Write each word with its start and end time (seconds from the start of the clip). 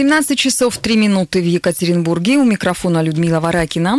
17 0.00 0.38
часов 0.38 0.78
3 0.78 0.96
минуты 0.96 1.42
в 1.42 1.44
Екатеринбурге. 1.44 2.38
У 2.38 2.44
микрофона 2.44 3.02
Людмила 3.02 3.38
Варакина. 3.38 3.98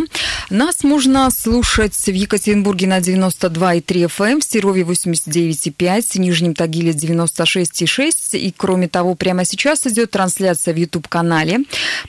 Нас 0.50 0.82
можно 0.82 1.30
слушать 1.30 1.94
в 1.94 2.12
Екатеринбурге 2.12 2.88
на 2.88 2.98
92,3 2.98 3.84
FM, 4.08 4.40
в 4.40 4.44
Серове 4.44 4.82
89,5, 4.82 6.02
в 6.02 6.16
Нижнем 6.16 6.54
Тагиле 6.56 6.90
96,6. 6.90 8.36
И 8.36 8.52
кроме 8.56 8.88
того, 8.88 9.14
прямо 9.14 9.44
сейчас 9.44 9.86
идет 9.86 10.10
трансляция 10.10 10.74
в 10.74 10.76
YouTube-канале. 10.76 11.60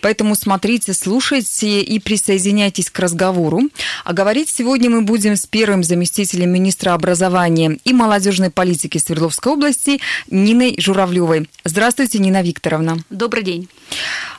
Поэтому 0.01 0.33
смотрите, 0.33 0.93
слушайте 0.93 1.81
и 1.81 1.99
присоединяйтесь 1.99 2.89
к 2.89 2.97
разговору. 2.97 3.61
А 4.05 4.13
говорить 4.13 4.49
сегодня 4.49 4.89
мы 4.89 5.03
будем 5.03 5.35
с 5.35 5.45
первым 5.45 5.83
заместителем 5.83 6.49
министра 6.49 6.93
образования 6.93 7.77
и 7.85 7.93
молодежной 7.93 8.49
политики 8.49 8.97
Свердловской 8.97 9.53
области 9.53 9.99
Ниной 10.31 10.73
Журавлевой. 10.79 11.47
Здравствуйте, 11.63 12.17
Нина 12.17 12.41
Викторовна. 12.41 12.97
Добрый 13.11 13.43
день. 13.43 13.69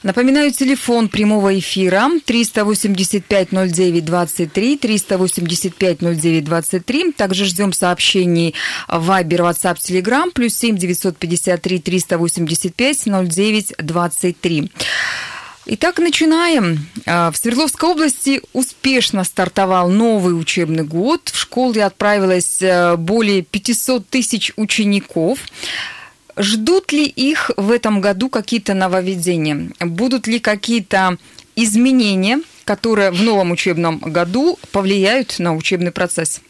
Напоминаю, 0.02 0.52
телефон 0.52 1.08
прямого 1.08 1.58
эфира 1.58 2.10
385-09-23, 2.26 4.78
385-09-23. 4.80 7.12
Также 7.12 7.46
ждем 7.46 7.72
сообщений 7.72 8.54
в 8.86 9.10
Viber, 9.10 9.50
WhatsApp, 9.50 9.76
Telegram, 9.76 10.30
плюс 10.30 10.54
7 10.56 10.76
953 10.76 11.78
385 11.78 13.06
09 13.06 13.72
23. 13.78 14.70
Итак, 15.66 15.98
начинаем. 15.98 16.86
А, 17.06 17.30
в 17.30 17.38
Свердловской 17.38 17.88
области 17.88 18.42
успешно 18.52 19.24
стартовал 19.24 19.88
новый 19.88 20.38
учебный 20.38 20.84
год. 20.84 21.30
В 21.32 21.40
школы 21.40 21.80
отправилось 21.80 22.60
э, 22.60 22.96
более 22.96 23.40
500 23.40 24.06
тысяч 24.06 24.52
учеников. 24.56 25.38
Ждут 26.36 26.92
ли 26.92 27.06
их 27.06 27.50
в 27.56 27.70
этом 27.70 28.00
году 28.00 28.28
какие-то 28.28 28.74
нововведения? 28.74 29.70
Будут 29.80 30.26
ли 30.26 30.40
какие-то 30.40 31.16
изменения, 31.54 32.40
которые 32.64 33.12
в 33.12 33.22
новом 33.22 33.52
учебном 33.52 33.98
году 33.98 34.58
повлияют 34.72 35.38
на 35.38 35.54
учебный 35.54 35.92
процесс? 35.92 36.40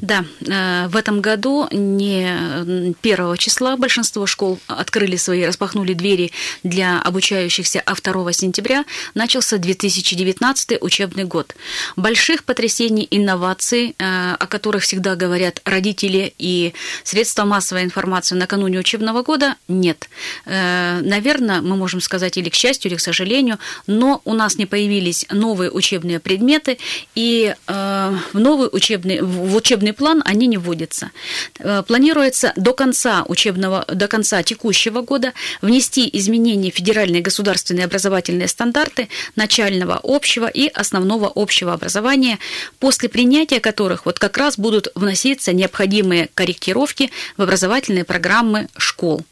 Да, 0.00 0.24
э, 0.46 0.88
в 0.88 0.96
этом 0.96 1.20
году 1.20 1.68
не 1.72 2.94
1 3.02 3.36
числа 3.36 3.76
большинство 3.76 4.26
школ 4.26 4.58
открыли 4.66 5.16
свои, 5.16 5.44
распахнули 5.44 5.92
двери 5.92 6.30
для 6.62 7.00
обучающихся, 7.00 7.82
а 7.84 7.94
2 7.94 8.32
сентября 8.32 8.84
начался 9.14 9.58
2019 9.58 10.78
учебный 10.80 11.24
год. 11.24 11.54
Больших 11.96 12.44
потрясений, 12.44 13.06
инноваций, 13.10 13.96
э, 13.98 14.34
о 14.38 14.46
которых 14.46 14.84
всегда 14.84 15.16
говорят 15.16 15.60
родители 15.64 16.32
и 16.38 16.74
средства 17.02 17.44
массовой 17.44 17.82
информации 17.82 18.36
накануне 18.36 18.78
учебного 18.78 19.22
года, 19.22 19.56
нет. 19.66 20.08
Э, 20.46 21.00
Наверное, 21.02 21.60
мы 21.60 21.76
можем 21.76 22.00
сказать 22.00 22.36
или 22.36 22.48
к 22.48 22.54
счастью, 22.54 22.90
или 22.90 22.96
к 22.96 23.00
сожалению, 23.00 23.58
но 23.86 24.20
у 24.24 24.34
нас 24.34 24.56
не 24.56 24.66
появились 24.66 25.26
новые 25.30 25.70
учебные 25.70 26.20
предметы, 26.20 26.78
и 27.14 27.54
в 27.66 28.18
новый 28.34 28.68
учебный, 28.70 29.20
в 29.48 29.56
учебный 29.56 29.92
план 29.92 30.22
они 30.24 30.46
не 30.46 30.58
вводятся. 30.58 31.10
Э, 31.58 31.82
планируется 31.86 32.52
до 32.56 32.74
конца 32.74 33.24
учебного, 33.26 33.84
до 33.88 34.06
конца 34.08 34.42
текущего 34.42 35.00
года 35.00 35.32
внести 35.62 36.08
изменения 36.12 36.70
в 36.70 36.74
федеральные 36.74 37.22
государственные 37.22 37.86
образовательные 37.86 38.48
стандарты 38.48 39.08
начального 39.36 39.98
общего 40.02 40.46
и 40.46 40.68
основного 40.68 41.32
общего 41.34 41.72
образования, 41.72 42.38
после 42.78 43.08
принятия 43.08 43.60
которых 43.60 44.06
вот 44.06 44.18
как 44.18 44.36
раз 44.36 44.58
будут 44.58 44.88
вноситься 44.94 45.52
необходимые 45.52 46.28
корректировки 46.34 47.10
в 47.36 47.42
образовательные 47.42 48.04
программы 48.04 48.68
школ. 48.76 49.24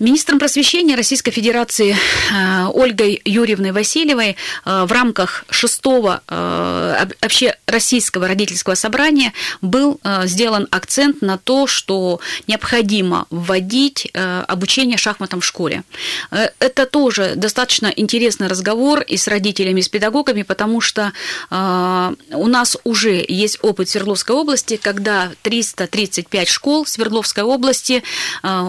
Министром 0.00 0.38
просвещения 0.38 0.96
Российской 0.96 1.30
Федерации 1.30 1.94
э, 1.94 2.66
Ольгой 2.72 3.20
Юрьевной 3.24 3.72
Васильевой 3.72 4.30
э, 4.64 4.84
в 4.84 4.90
рамках 4.92 5.44
шестого 5.50 6.22
вообще 6.28 7.54
российского 7.68 8.26
родительского 8.26 8.74
собрания 8.74 9.32
был 9.62 10.00
сделан 10.24 10.66
акцент 10.70 11.22
на 11.22 11.38
то, 11.38 11.66
что 11.66 12.20
необходимо 12.46 13.26
вводить 13.30 14.10
обучение 14.14 14.96
шахматам 14.96 15.40
в 15.40 15.44
школе. 15.44 15.84
Это 16.30 16.86
тоже 16.86 17.34
достаточно 17.36 17.86
интересный 17.94 18.48
разговор 18.48 19.00
и 19.00 19.16
с 19.16 19.28
родителями, 19.28 19.80
и 19.80 19.82
с 19.82 19.88
педагогами, 19.88 20.42
потому 20.42 20.80
что 20.80 21.12
у 21.50 22.46
нас 22.46 22.76
уже 22.84 23.24
есть 23.28 23.58
опыт 23.62 23.88
Свердловской 23.88 24.34
области, 24.34 24.76
когда 24.76 25.30
335 25.42 26.48
школ 26.48 26.86
Свердловской 26.86 27.44
области 27.44 28.02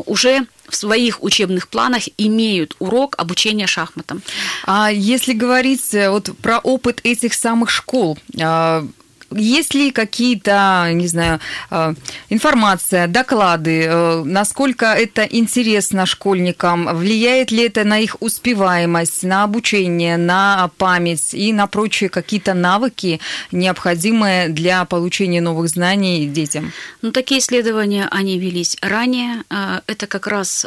уже 0.06 0.46
в 0.70 0.76
своих 0.76 1.24
учебных 1.24 1.68
планах 1.68 2.04
имеют 2.18 2.76
урок 2.80 3.16
обучения 3.18 3.68
шахматам. 3.68 4.22
А 4.66 4.90
если 4.92 5.34
говорить 5.34 5.94
э, 5.94 6.10
вот 6.10 6.30
про 6.42 6.60
опыт 6.60 7.02
этих 7.04 7.34
самых 7.34 7.70
школ, 7.70 8.18
а, 8.40 8.88
есть 9.32 9.74
ли 9.74 9.92
какие-то, 9.92 10.90
не 10.94 11.08
знаю, 11.08 11.40
э, 11.72 11.94
информация, 12.30 13.08
доклады, 13.08 13.86
э, 13.86 14.24
насколько 14.24 14.88
это 14.88 15.24
интересно 15.24 16.06
школьникам, 16.06 16.98
влияет 16.98 17.52
ли 17.52 17.66
это 17.66 17.84
на 17.84 18.00
их 18.00 18.18
успеваемость, 18.20 19.24
на 19.24 19.44
обучение, 19.44 20.18
на 20.18 20.72
память 20.78 21.34
и 21.34 21.54
на 21.54 21.68
прочие 21.68 22.10
какие-то 22.10 22.54
навыки, 22.54 23.20
необходимые 23.52 24.50
для 24.50 24.86
получения 24.86 25.42
новых 25.42 25.70
знаний 25.70 26.26
детям? 26.28 26.72
Ну, 27.02 27.12
такие 27.12 27.40
исследования, 27.40 28.08
они 28.12 28.40
велись 28.40 28.78
ранее. 28.82 29.44
Э, 29.50 29.82
это 29.88 30.08
как 30.08 30.28
раз 30.28 30.66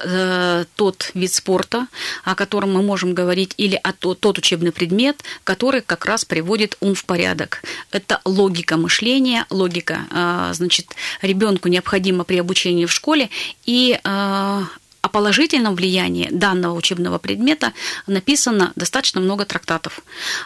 тот 0.76 1.10
вид 1.14 1.32
спорта, 1.32 1.86
о 2.24 2.34
котором 2.34 2.72
мы 2.72 2.82
можем 2.82 3.14
говорить, 3.14 3.54
или 3.56 3.78
о 3.82 3.92
тот 3.92 4.38
учебный 4.38 4.72
предмет, 4.72 5.22
который 5.44 5.80
как 5.80 6.04
раз 6.04 6.24
приводит 6.24 6.76
ум 6.80 6.94
в 6.94 7.04
порядок. 7.04 7.62
Это 7.90 8.20
логика 8.24 8.51
логика 8.52 8.76
мышления, 8.76 9.46
логика, 9.48 10.06
а, 10.10 10.52
значит, 10.52 10.94
ребенку 11.22 11.68
необходимо 11.68 12.24
при 12.24 12.36
обучении 12.36 12.84
в 12.84 12.92
школе, 12.92 13.30
и 13.64 13.98
а, 14.04 14.64
о 15.00 15.08
положительном 15.08 15.74
влиянии 15.74 16.28
данного 16.30 16.76
учебного 16.76 17.18
предмета 17.18 17.72
написано 18.06 18.72
достаточно 18.76 19.22
много 19.22 19.46
трактатов. 19.46 20.00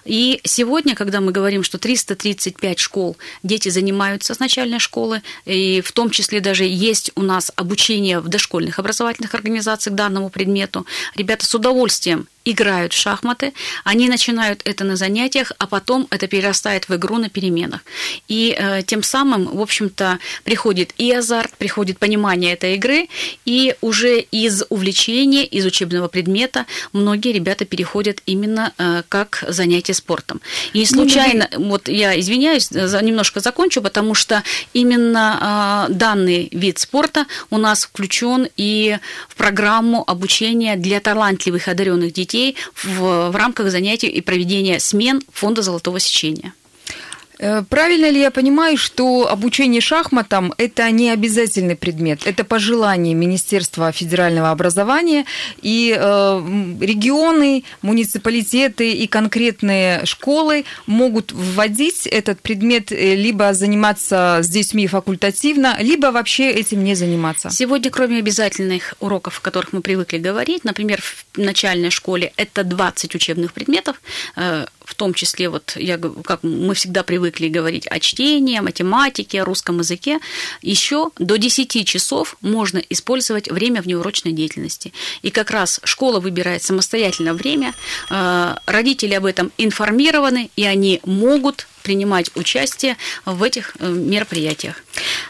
И 0.04 0.40
сегодня, 0.44 0.94
когда 0.94 1.20
мы 1.20 1.32
говорим, 1.32 1.64
что 1.64 1.78
335 1.78 2.78
школ 2.78 3.16
дети 3.42 3.70
занимаются 3.70 4.34
с 4.34 4.38
начальной 4.38 4.78
школы, 4.78 5.20
и 5.44 5.80
в 5.80 5.90
том 5.90 6.10
числе 6.10 6.40
даже 6.40 6.64
есть 6.64 7.10
у 7.16 7.22
нас 7.22 7.50
обучение 7.56 8.20
в 8.20 8.28
дошкольных 8.28 8.78
образовательных 8.78 9.34
организациях 9.34 9.96
данному 9.96 10.30
предмету, 10.30 10.86
ребята 11.16 11.44
с 11.44 11.54
удовольствием 11.54 12.28
играют 12.46 12.92
в 12.92 12.96
шахматы, 12.96 13.52
они 13.84 14.08
начинают 14.08 14.62
это 14.64 14.84
на 14.84 14.96
занятиях, 14.96 15.52
а 15.58 15.66
потом 15.66 16.06
это 16.10 16.28
перерастает 16.28 16.88
в 16.88 16.94
игру 16.94 17.18
на 17.18 17.28
переменах. 17.28 17.80
И 18.28 18.56
э, 18.56 18.82
тем 18.86 19.02
самым, 19.02 19.46
в 19.46 19.60
общем-то, 19.60 20.18
приходит 20.44 20.94
и 20.96 21.12
азарт, 21.12 21.52
приходит 21.58 21.98
понимание 21.98 22.52
этой 22.52 22.76
игры, 22.76 23.08
и 23.44 23.74
уже 23.80 24.20
из 24.20 24.62
увлечения, 24.68 25.44
из 25.44 25.66
учебного 25.66 26.08
предмета 26.08 26.66
многие 26.92 27.32
ребята 27.32 27.64
переходят 27.64 28.22
именно 28.26 28.72
э, 28.78 29.02
как 29.08 29.44
занятие 29.48 29.94
спортом. 29.94 30.40
И 30.72 30.78
не 30.78 30.86
случайно, 30.86 31.48
ну, 31.52 31.70
вот 31.70 31.88
я 31.88 32.18
извиняюсь, 32.18 32.68
за, 32.68 33.02
немножко 33.02 33.40
закончу, 33.40 33.82
потому 33.82 34.14
что 34.14 34.44
именно 34.72 35.88
э, 35.90 35.92
данный 35.92 36.48
вид 36.52 36.78
спорта 36.78 37.26
у 37.50 37.58
нас 37.58 37.84
включен 37.84 38.48
и 38.56 38.98
в 39.28 39.34
программу 39.34 40.04
обучения 40.06 40.76
для 40.76 41.00
талантливых 41.00 41.66
одаренных 41.66 42.12
детей 42.12 42.35
детей 42.36 42.56
в, 42.74 43.30
в 43.30 43.36
рамках 43.36 43.70
занятий 43.70 44.08
и 44.08 44.20
проведения 44.20 44.78
смен 44.78 45.22
фонда 45.32 45.62
золотого 45.62 45.98
сечения. 45.98 46.52
Э, 47.38 47.62
правильно 47.68 48.10
ли 48.10 48.20
я 48.20 48.30
понимаю, 48.30 48.76
что 48.76 49.28
обучение 49.28 49.80
шахматам– 49.80 50.54
это 50.58 50.90
не 50.90 51.10
обязательный 51.10 51.76
предмет, 51.76 52.20
это 52.24 52.44
по 52.44 52.58
желанию 52.58 53.16
Министерства 53.16 53.92
федерального 53.92 54.50
образования, 54.50 55.26
и 55.60 55.94
э, 55.96 56.42
регионы, 56.80 57.64
муниципалитеты 57.82 58.92
и 58.92 59.06
конкретные 59.06 60.04
школы 60.06 60.64
могут 60.86 61.32
вводить 61.32 62.06
этот 62.06 62.40
предмет, 62.40 62.90
э, 62.92 63.14
либо 63.14 63.52
заниматься 63.52 64.40
с 64.42 64.48
детьми 64.48 64.86
факультативно, 64.86 65.76
либо 65.80 66.06
вообще 66.06 66.50
этим 66.50 66.84
не 66.84 66.94
заниматься? 66.94 67.50
Сегодня, 67.50 67.90
кроме 67.90 68.18
обязательных 68.18 68.94
уроков, 69.00 69.38
о 69.38 69.42
которых 69.42 69.72
мы 69.72 69.82
привыкли 69.82 70.18
говорить, 70.18 70.64
например, 70.64 71.02
в 71.02 71.38
начальной 71.38 71.90
школе 71.90 72.32
это 72.36 72.64
20 72.64 73.14
учебных 73.14 73.52
предметов, 73.52 74.00
э, 74.36 74.66
в 74.86 74.94
том 74.94 75.12
числе, 75.12 75.50
вот 75.50 75.76
я, 75.76 75.98
как 75.98 76.42
мы 76.42 76.74
всегда 76.74 77.02
привыкли 77.02 77.48
говорить 77.48 77.86
о 77.88 77.98
чтении, 77.98 78.56
о 78.56 78.62
математике, 78.62 79.42
о 79.42 79.44
русском 79.44 79.80
языке, 79.80 80.20
еще 80.62 81.10
до 81.18 81.36
10 81.36 81.86
часов 81.86 82.36
можно 82.40 82.78
использовать 82.88 83.50
время 83.50 83.82
внеурочной 83.82 84.32
деятельности. 84.32 84.92
И 85.22 85.30
как 85.30 85.50
раз 85.50 85.80
школа 85.82 86.20
выбирает 86.20 86.62
самостоятельно 86.62 87.34
время, 87.34 87.74
э, 88.10 88.54
родители 88.66 89.14
об 89.14 89.26
этом 89.26 89.50
информированы, 89.58 90.50
и 90.54 90.64
они 90.64 91.00
могут 91.04 91.66
принимать 91.86 92.30
участие 92.34 92.96
в 93.24 93.42
этих 93.44 93.76
э, 93.78 93.88
мероприятиях. 93.88 94.82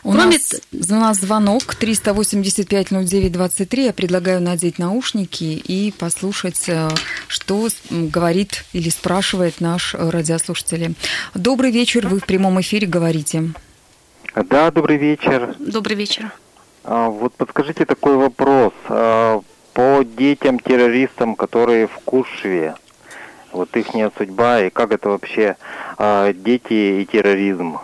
У, 0.02 0.12
Кроме... 0.12 0.38
нас, 0.38 0.54
у 0.72 0.94
нас 0.94 1.18
звонок 1.18 1.76
385-09-23. 1.78 3.84
Я 3.84 3.92
предлагаю 3.92 4.40
надеть 4.40 4.78
наушники 4.78 5.44
и 5.44 5.92
послушать, 5.92 6.66
э, 6.68 6.88
что 7.28 7.68
говорит 7.90 8.64
или 8.72 8.88
спрашивает 8.88 9.60
наш 9.60 9.94
радиослушатель. 9.94 10.94
Добрый 11.34 11.70
вечер, 11.70 12.08
вы 12.08 12.20
в 12.20 12.24
прямом 12.24 12.58
эфире 12.62 12.86
говорите. 12.86 13.50
Да, 14.34 14.70
добрый 14.70 14.96
вечер. 14.96 15.54
Добрый 15.58 15.96
вечер. 15.96 16.32
А, 16.84 17.10
вот 17.10 17.34
подскажите 17.34 17.84
такой 17.84 18.16
вопрос. 18.16 18.72
А, 18.88 19.42
по 19.74 20.02
детям-террористам, 20.02 21.34
которые 21.34 21.86
в 21.86 21.98
Кушве, 22.06 22.76
вот 23.56 23.76
их 23.76 23.94
судьба 24.16 24.60
и 24.62 24.70
как 24.70 24.92
это 24.92 25.08
вообще 25.08 25.56
а, 25.98 26.32
дети 26.32 27.00
и 27.00 27.06
терроризм? 27.06 27.78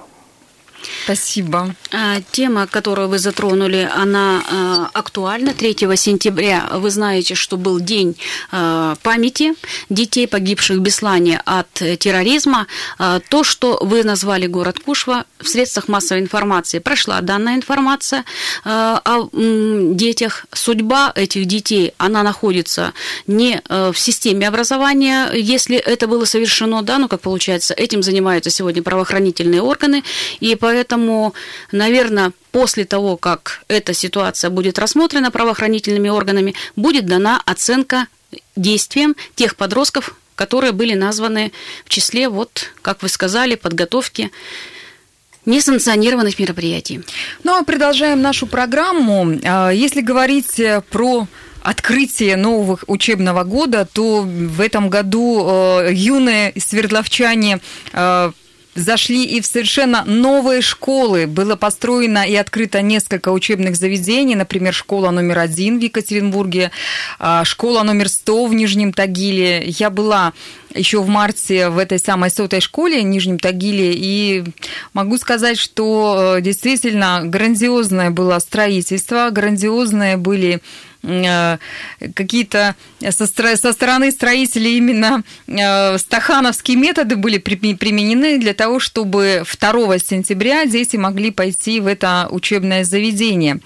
Спасибо. 1.05 1.75
А, 1.91 2.21
тема, 2.33 2.67
которую 2.67 3.09
вы 3.09 3.19
затронули, 3.19 3.89
она 3.95 4.43
а, 4.51 4.91
актуальна. 4.93 5.53
3 5.53 5.77
сентября 5.97 6.69
вы 6.73 6.91
знаете, 6.91 7.35
что 7.35 7.57
был 7.57 7.81
день 7.81 8.17
а, 8.51 8.97
памяти 9.03 9.55
детей, 9.89 10.27
погибших 10.27 10.79
в 10.79 10.81
Беслане 10.81 11.41
от 11.45 11.73
терроризма. 11.73 12.67
То, 13.29 13.45
что 13.45 13.79
вы 13.83 14.05
назвали 14.05 14.47
город 14.47 14.79
Кушва, 14.79 15.25
в 15.39 15.49
средствах 15.49 15.89
массовой 15.89 16.21
информации 16.21 16.79
прошла 16.79 17.21
данная 17.21 17.57
информация 17.57 18.25
о 18.65 19.29
детях. 19.33 20.47
Судьба 20.53 21.13
этих 21.15 21.47
детей, 21.47 21.93
она 21.99 22.23
находится 22.23 22.93
не 23.27 23.61
в 23.69 23.95
системе 23.95 24.49
образования, 24.49 25.31
если 25.33 25.77
это 25.77 26.07
было 26.07 26.25
совершено, 26.25 26.83
да, 26.83 26.99
ну 26.99 27.09
как 27.09 27.21
получается, 27.21 27.75
этим 27.75 28.03
занимаются 28.03 28.51
сегодня 28.51 28.83
правоохранительные 28.83 29.63
органы, 29.63 30.03
и 30.41 30.55
поэтому 30.55 30.72
Поэтому, 30.73 31.35
наверное, 31.71 32.33
после 32.51 32.87
того, 32.87 33.19
как 33.19 33.61
эта 33.69 33.93
ситуация 33.93 34.49
будет 34.49 34.79
рассмотрена 34.79 35.31
правоохранительными 35.31 36.09
органами, 36.09 36.55
будет 36.77 37.05
дана 37.05 37.43
оценка 37.45 38.07
действиям 38.57 39.15
тех 39.35 39.57
подростков, 39.57 40.15
которые 40.35 40.73
были 40.73 40.95
названы 40.95 41.53
в 41.85 41.91
числе, 41.91 42.31
вот, 42.31 42.71
как 42.81 43.03
вы 43.03 43.11
сказали, 43.11 43.55
подготовки 43.55 44.31
несанкционированных 45.45 46.39
мероприятий. 46.39 47.03
Ну 47.45 47.55
а 47.55 47.65
продолжаем 47.65 48.23
нашу 48.23 48.47
программу. 48.47 49.39
А, 49.45 49.69
если 49.69 50.01
говорить 50.01 50.59
про 50.89 51.27
открытие 51.63 52.37
нового 52.37 52.79
учебного 52.87 53.45
года, 53.45 53.87
то 53.93 54.23
в 54.23 54.59
этом 54.59 54.89
году 54.89 55.83
э, 55.83 55.91
юные 55.93 56.55
свердловчане 56.57 57.61
э, 57.93 58.33
зашли 58.75 59.25
и 59.25 59.41
в 59.41 59.47
совершенно 59.47 60.05
новые 60.05 60.63
школы. 60.63 61.27
Было 61.27 61.57
построено 61.57 62.27
и 62.27 62.35
открыто 62.35 62.81
несколько 62.83 63.31
учебных 63.31 63.77
заведений, 63.77 64.35
например, 64.35 64.73
школа 64.73 65.11
номер 65.11 65.39
один 65.41 65.79
в 65.79 65.83
Екатеринбурге, 65.83 66.71
а, 67.19 67.45
школа 67.45 67.83
номер 67.83 68.09
сто 68.09 68.47
в 68.47 68.55
Нижнем 68.55 68.93
Тагиле. 68.93 69.65
Я 69.67 69.91
была 69.91 70.33
еще 70.75 71.03
в 71.03 71.09
марте 71.09 71.69
в 71.69 71.79
этой 71.79 71.99
самой 71.99 72.31
сотой 72.31 72.61
школе 72.61 73.01
в 73.01 73.05
Нижнем 73.05 73.39
Тагиле, 73.39 73.93
и 73.95 74.45
могу 74.95 75.19
сказать, 75.19 75.59
что 75.59 76.37
э, 76.39 76.41
действительно 76.41 77.21
грандиозное 77.25 78.11
было 78.11 78.39
строительство, 78.39 79.29
грандиозные 79.31 80.17
были 80.17 80.63
какие-то 81.03 82.77
со, 83.11 83.27
со 83.27 83.73
стороны 83.73 84.13
строителей 84.13 84.77
именно 84.77 85.25
э, 85.49 85.99
стахановские 85.99 86.77
методы 86.77 87.17
были 87.17 87.39
применены 87.39 88.39
для 88.39 88.55
того, 88.55 88.79
чтобы 88.79 89.43
2 89.45 89.99
сентября 89.99 90.65
дети 90.67 90.97
могли 90.97 91.33
пойти 91.33 91.81
в 91.81 91.89
это 91.89 92.29
учебное 92.31 92.85
заведение. 92.85 93.59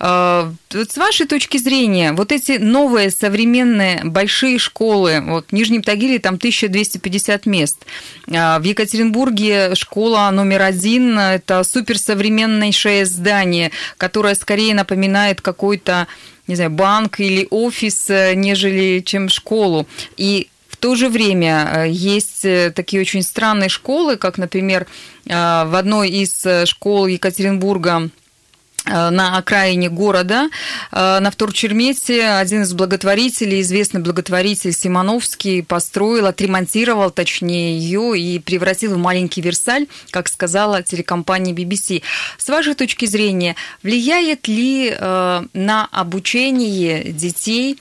Э, 0.00 0.50
с 0.72 0.96
вашей 0.96 1.26
точки 1.26 1.58
зрения, 1.58 2.12
вот 2.12 2.32
эти 2.32 2.52
новые 2.52 3.10
современные 3.10 4.02
большие 4.04 4.58
школы, 4.58 5.22
вот 5.26 5.48
в 5.48 5.52
Нижнем 5.52 5.82
Тагиле 5.82 6.18
там 6.18 6.36
1250 6.36 7.46
мест, 7.46 7.84
в 8.26 8.62
Екатеринбурге 8.62 9.74
школа 9.74 10.30
номер 10.30 10.62
один, 10.62 11.18
это 11.18 11.64
суперсовременнейшее 11.64 13.04
здание, 13.06 13.70
которое 13.96 14.34
скорее 14.34 14.74
напоминает 14.74 15.40
какой-то 15.40 16.06
не 16.48 16.56
знаю, 16.56 16.70
банк 16.70 17.20
или 17.20 17.46
офис, 17.50 18.10
э, 18.10 18.34
нежели 18.34 19.00
чем 19.00 19.28
школу. 19.28 19.86
И 20.16 20.48
в 20.68 20.76
то 20.76 20.96
же 20.96 21.08
время 21.08 21.70
э, 21.70 21.88
есть 21.90 22.44
э, 22.44 22.72
такие 22.74 23.02
очень 23.02 23.22
странные 23.22 23.68
школы, 23.68 24.16
как, 24.16 24.38
например, 24.38 24.86
в 25.26 25.78
одной 25.78 26.08
из 26.08 26.46
школ 26.64 27.06
Екатеринбурга 27.06 28.08
на 28.88 29.38
окраине 29.38 29.88
города, 29.88 30.48
э, 30.92 31.18
на 31.20 31.30
Вторчермете, 31.30 32.28
один 32.28 32.62
из 32.62 32.72
благотворителей, 32.72 33.60
известный 33.60 34.00
благотворитель 34.00 34.72
Симоновский, 34.72 35.62
построил, 35.62 36.26
отремонтировал, 36.26 37.10
точнее, 37.10 37.78
ее 37.78 38.18
и 38.18 38.38
превратил 38.38 38.94
в 38.94 38.98
маленький 38.98 39.40
Версаль, 39.40 39.86
как 40.10 40.28
сказала 40.28 40.82
телекомпания 40.82 41.54
BBC. 41.54 42.02
С 42.38 42.48
вашей 42.48 42.74
точки 42.74 43.06
зрения, 43.06 43.56
влияет 43.82 44.48
ли 44.48 44.94
э, 44.96 45.42
на 45.52 45.88
обучение 45.92 47.04
детей 47.04 47.78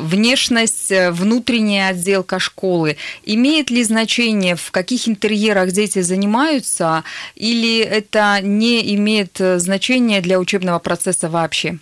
внешность, 0.00 0.90
э, 0.90 1.10
внутренняя 1.10 1.90
отделка 1.90 2.38
школы, 2.38 2.96
имеет 3.24 3.70
ли 3.70 3.84
значение, 3.84 4.56
в 4.56 4.70
каких 4.70 5.08
интерьерах 5.08 5.72
дети 5.72 6.00
занимаются, 6.00 7.04
или 7.36 7.80
это 7.80 8.40
не 8.42 8.94
имеет 8.94 9.40
э, 9.40 9.58
значения 9.58 10.20
для 10.20 10.38
учебного 10.38 10.78
процесса 10.78 11.28
вообще? 11.28 11.78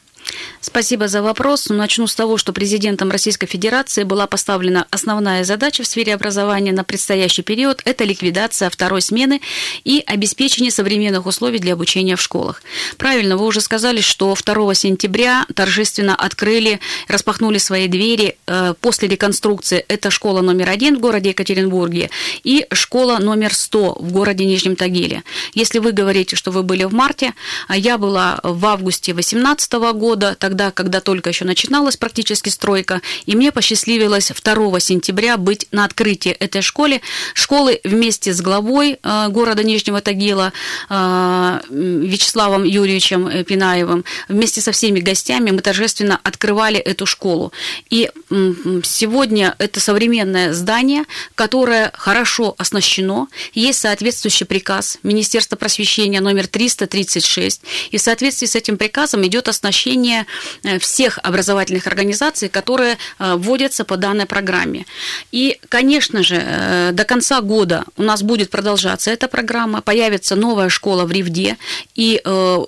Спасибо 0.61 1.09
за 1.09 1.23
вопрос. 1.23 1.69
Начну 1.69 2.07
с 2.07 2.15
того, 2.15 2.37
что 2.37 2.53
президентом 2.53 3.11
Российской 3.11 3.47
Федерации 3.47 4.03
была 4.03 4.27
поставлена 4.27 4.87
основная 4.91 5.45
задача 5.45 5.83
в 5.83 5.87
сфере 5.87 6.15
образования 6.15 6.73
на 6.73 6.85
предстоящий 6.85 7.43
период– 7.43 7.81
это 7.85 8.05
ликвидация 8.05 8.69
второй 8.69 9.01
смены 9.01 9.41
и 9.85 10.03
обеспечение 10.05 10.71
современных 10.71 11.27
условий 11.27 11.59
для 11.59 11.75
обучения 11.75 12.17
в 12.17 12.21
школах. 12.21 12.63
Правильно, 12.97 13.37
вы 13.37 13.47
уже 13.47 13.61
сказали, 13.61 14.01
что 14.01 14.35
2 14.35 14.75
сентября 14.75 15.47
торжественно 15.55 16.15
открыли, 16.15 16.81
распахнули 17.07 17.59
свои 17.59 17.87
двери 17.89 18.37
э, 18.47 18.75
после 18.81 19.09
реконструкции. 19.09 19.85
Это 19.89 20.11
школа 20.11 20.43
номер 20.43 20.71
один 20.71 20.97
в 20.97 21.01
городе 21.01 21.31
Екатеринбурге 21.31 22.11
и 22.43 22.67
школа 22.73 23.19
номер 23.19 23.55
100 23.55 23.99
в 24.01 24.13
городе 24.13 24.45
Нижнем 24.45 24.77
Тагиле. 24.77 25.23
Если 25.55 25.79
вы 25.79 25.93
говорите, 25.93 26.37
что 26.37 26.51
вы 26.51 26.63
были 26.63 26.85
в 26.85 26.93
марте, 26.93 27.35
а 27.69 27.77
я 27.77 27.97
была 27.97 28.41
в 28.43 28.67
августе 28.67 29.13
2018 29.13 29.73
года, 29.95 30.18
года, 30.19 30.35
тогда, 30.39 30.71
когда 30.71 31.01
только 31.01 31.31
еще 31.31 31.45
начиналась 31.45 31.97
практически 31.97 32.49
стройка, 32.49 33.01
и 33.27 33.37
мне 33.37 33.53
посчастливилось 33.53 34.33
2 34.33 34.81
сентября 34.81 35.37
быть 35.37 35.67
на 35.71 35.85
открытии 35.85 36.33
этой 36.33 36.63
школы, 36.63 37.01
школы 37.35 37.81
вместе 37.85 38.33
с 38.33 38.41
главой 38.41 38.99
э, 39.03 39.29
города 39.29 39.63
Нижнего 39.63 40.01
Тагила 40.01 40.53
э, 40.91 41.61
Вячеславом 41.71 42.65
Юрьевичем 42.65 43.45
Пинаевым, 43.45 44.05
вместе 44.29 44.61
со 44.61 44.73
всеми 44.73 45.01
гостями 45.01 45.53
мы 45.53 45.61
торжественно 45.61 46.19
открывали 46.23 46.79
эту 46.79 47.07
школу. 47.07 47.53
И 47.91 48.11
сегодня 48.83 49.55
это 49.59 49.81
современное 49.81 50.53
здание, 50.53 51.05
которое 51.35 51.93
хорошо 51.95 52.55
оснащено, 52.59 53.29
есть 53.55 53.81
соответствующий 53.81 54.47
приказ 54.47 54.99
Министерства 55.03 55.57
просвещения 55.57 56.21
номер 56.21 56.47
336, 56.47 57.61
и 57.91 57.97
в 57.97 58.01
соответствии 58.01 58.47
с 58.47 58.57
этим 58.57 58.77
приказом 58.77 59.25
идет 59.27 59.49
оснащение 59.49 60.08
уровне 60.09 60.27
э, 60.65 60.79
всех 60.79 61.19
образовательных 61.23 61.87
организаций, 61.87 62.49
которые 62.49 62.97
э, 63.19 63.35
вводятся 63.37 63.85
по 63.85 63.97
данной 63.97 64.27
программе. 64.27 64.85
И, 65.33 65.59
конечно 65.69 66.23
же, 66.23 66.37
э, 66.37 66.91
до 66.93 67.05
конца 67.05 67.41
года 67.41 67.85
у 67.97 68.03
нас 68.03 68.23
будет 68.23 68.51
продолжаться 68.51 69.11
эта 69.11 69.29
программа, 69.29 69.81
появится 69.81 70.37
новая 70.37 70.69
школа 70.69 71.05
в 71.05 71.13
Ривде, 71.13 71.57
и 71.95 72.21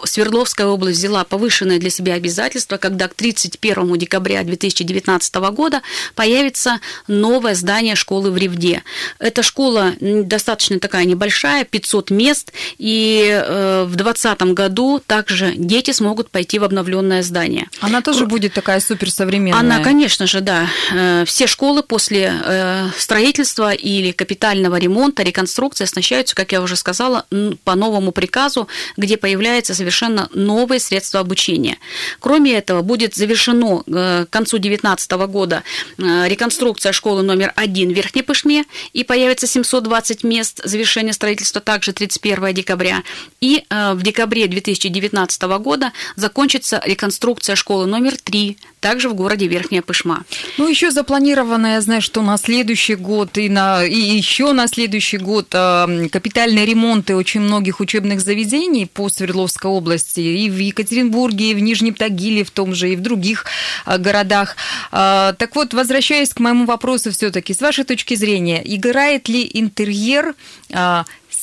Свердловская 0.05 0.67
область 0.67 0.99
взяла 0.99 1.25
повышенное 1.25 1.79
для 1.79 1.91
себя 1.91 2.15
обязательство, 2.15 2.77
когда 2.77 3.09
к 3.09 3.15
31 3.15 3.97
декабря 3.99 4.43
2019 4.43 5.35
года 5.53 5.83
появится 6.15 6.81
новое 7.09 7.55
здание 7.55 7.95
школы 7.95 8.31
в 8.31 8.37
Ривде. 8.37 8.83
Эта 9.19 9.43
школа 9.43 9.93
достаточно 10.01 10.79
такая 10.79 11.05
небольшая, 11.05 11.65
500 11.65 12.11
мест, 12.11 12.53
и 12.79 13.43
в 13.87 13.97
2020 13.97 14.43
году 14.55 15.01
также 15.07 15.55
дети 15.57 15.93
смогут 15.93 16.31
пойти 16.31 16.59
в 16.59 16.65
обновленное 16.65 17.23
здания. 17.31 17.69
Она 17.81 18.03
тоже 18.03 18.27
будет 18.27 18.53
такая 18.53 18.81
суперсовременная? 18.81 19.59
Она, 19.59 19.83
конечно 19.83 20.27
же, 20.27 20.41
да. 20.41 20.69
Э, 20.93 21.25
все 21.25 21.47
школы 21.47 21.83
после 21.83 22.33
э, 22.45 22.89
строительства 22.99 23.73
или 23.73 24.13
капитального 24.13 24.77
ремонта, 24.77 25.23
реконструкции 25.23 25.85
оснащаются, 25.85 26.35
как 26.35 26.53
я 26.53 26.61
уже 26.61 26.77
сказала, 26.77 27.25
по 27.65 27.75
новому 27.75 28.13
приказу, 28.13 28.69
где 28.97 29.17
появляются 29.17 29.75
совершенно 29.75 30.29
новые 30.35 30.81
средства 30.81 31.21
обучения. 31.21 31.79
Кроме 32.19 32.53
этого, 32.53 32.83
будет 32.83 33.15
завершено 33.15 33.83
к 33.87 34.27
концу 34.31 34.59
2019 34.59 35.11
года 35.29 35.63
реконструкция 35.99 36.93
школы 36.93 37.23
номер 37.23 37.53
один 37.57 37.91
в 37.91 37.95
Верхней 37.95 38.23
Пышме, 38.23 38.65
и 38.93 39.05
появится 39.05 39.47
720 39.47 40.25
мест 40.25 40.61
завершения 40.65 41.13
строительства 41.13 41.61
также 41.61 41.93
31 41.93 42.55
декабря. 42.55 43.03
И 43.41 43.65
в 43.71 44.03
декабре 44.03 44.47
2019 44.47 45.43
года 45.43 45.93
закончится 46.17 46.83
реконструкция 46.85 47.10
школы 47.57 47.87
номер 47.87 48.17
3, 48.17 48.57
также 48.81 49.09
в 49.09 49.15
городе 49.15 49.47
Верхняя 49.47 49.83
Пышма. 49.83 50.25
Ну, 50.59 50.69
еще 50.69 50.91
запланировано, 50.91 51.75
я 51.75 51.81
знаю, 51.81 52.03
что 52.03 52.23
на 52.23 52.37
следующий 52.37 52.95
год 52.95 53.39
и, 53.39 53.49
на, 53.49 53.85
и 53.85 53.99
еще 53.99 54.53
на 54.53 54.67
следующий 54.69 55.19
год 55.19 55.49
э, 55.53 56.09
капитальные 56.11 56.67
ремонты 56.67 57.15
очень 57.17 57.41
многих 57.41 57.81
учебных 57.81 58.21
заведений 58.21 58.87
по 58.87 59.09
Свердловской 59.09 59.71
области, 59.71 60.21
и 60.21 60.51
в 60.51 60.59
Екатеринбурге, 60.59 61.51
и 61.51 61.55
в 61.55 61.61
Нижнем 61.61 61.95
Тагиле, 61.95 62.45
в 62.45 62.51
том 62.51 62.75
же, 62.75 62.91
и 62.91 62.97
в 62.97 63.01
других 63.01 63.45
э, 63.87 63.99
городах. 63.99 64.57
Э, 64.93 65.35
так 65.39 65.55
вот, 65.55 65.75
возвращаясь 65.75 66.31
к 66.31 66.41
моему 66.41 66.65
вопросу 66.65 67.11
все-таки, 67.11 67.55
с 67.55 67.61
вашей 67.61 67.85
точки 67.85 68.15
зрения, 68.15 68.63
играет 68.65 69.29
ли 69.29 69.49
интерьер 69.53 70.35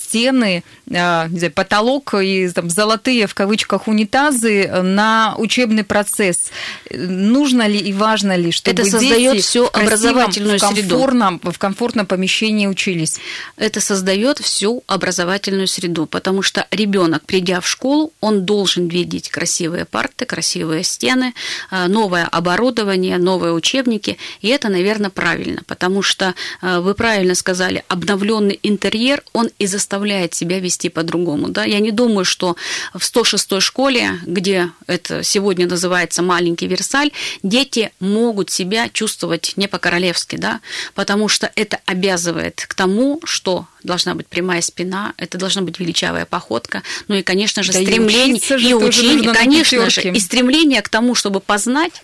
стены, 0.08 0.64
а, 0.64 0.77
не 0.88 1.40
знаю, 1.40 1.52
потолок 1.54 2.14
и 2.14 2.48
там, 2.50 2.70
золотые 2.70 3.28
в 3.28 3.34
кавычках 3.34 3.88
унитазы 3.88 4.68
на 4.68 5.36
учебный 5.38 5.84
процесс. 5.84 6.50
Нужно 6.92 7.68
ли 7.68 7.78
и 7.78 7.94
важно 7.94 8.36
ли, 8.36 8.52
чтобы 8.52 8.82
Это 8.82 8.90
создает 8.90 9.42
всю 9.42 9.66
образовательную 9.66 10.58
в 10.58 10.62
комфортном, 10.62 11.40
среду. 11.40 11.52
в 11.52 11.60
комфортном 11.60 12.06
помещении 12.06 12.68
учились? 12.68 13.20
Это 13.58 13.82
создает 13.82 14.40
всю 14.40 14.84
образовательную 14.88 15.68
среду, 15.68 16.06
потому 16.06 16.42
что 16.42 16.66
ребенок, 16.72 17.24
придя 17.26 17.60
в 17.60 17.68
школу, 17.68 18.14
он 18.22 18.46
должен 18.46 18.88
видеть 18.88 19.30
красивые 19.30 19.86
парты, 19.86 20.26
красивые 20.26 20.84
стены, 20.84 21.34
а, 21.70 21.88
новое 21.88 22.26
оборудование, 22.26 23.18
новые 23.18 23.54
учебники, 23.54 24.18
и 24.42 24.48
это, 24.48 24.70
наверное, 24.70 25.10
правильно, 25.10 25.62
потому 25.68 26.02
что 26.02 26.34
а, 26.62 26.80
вы 26.80 26.94
правильно 26.94 27.36
сказали, 27.36 27.84
обновленный 27.90 28.60
интерьер, 28.64 29.24
он 29.34 29.50
и 29.60 29.68
заставляет 29.68 30.34
себя 30.34 30.60
вести 30.60 30.77
по-другому. 30.86 31.50
Да? 31.50 31.66
Я 31.66 31.80
не 31.80 31.92
думаю, 31.92 32.26
что 32.26 32.56
в 32.94 33.00
106-й 33.00 33.62
школе, 33.62 34.20
где 34.26 34.72
это 34.86 35.24
сегодня 35.24 35.68
называется 35.68 36.22
маленький 36.22 36.68
Версаль, 36.68 37.12
дети 37.42 37.92
могут 38.00 38.52
себя 38.52 38.90
чувствовать 38.90 39.54
не 39.56 39.68
по-королевски, 39.68 40.36
да? 40.36 40.60
потому 40.94 41.28
что 41.28 41.52
это 41.56 41.80
обязывает 41.86 42.66
к 42.68 42.74
тому, 42.76 43.20
что 43.24 43.66
должна 43.84 44.14
быть 44.14 44.28
прямая 44.28 44.62
спина, 44.62 45.14
это 45.18 45.38
должна 45.38 45.64
быть 45.64 45.80
величавая 45.80 46.26
походка, 46.26 46.84
ну 47.08 47.16
и, 47.16 47.24
конечно 47.24 47.64
же, 47.64 47.72
да 47.74 47.82
стремление, 47.82 48.38
и, 48.38 48.70
и 48.70 48.74
учение, 48.74 49.34
конечно 49.34 49.90
же, 49.90 50.02
и 50.02 50.20
стремление 50.20 50.82
к 50.82 50.90
тому, 50.90 51.16
чтобы 51.16 51.40
познать, 51.40 52.04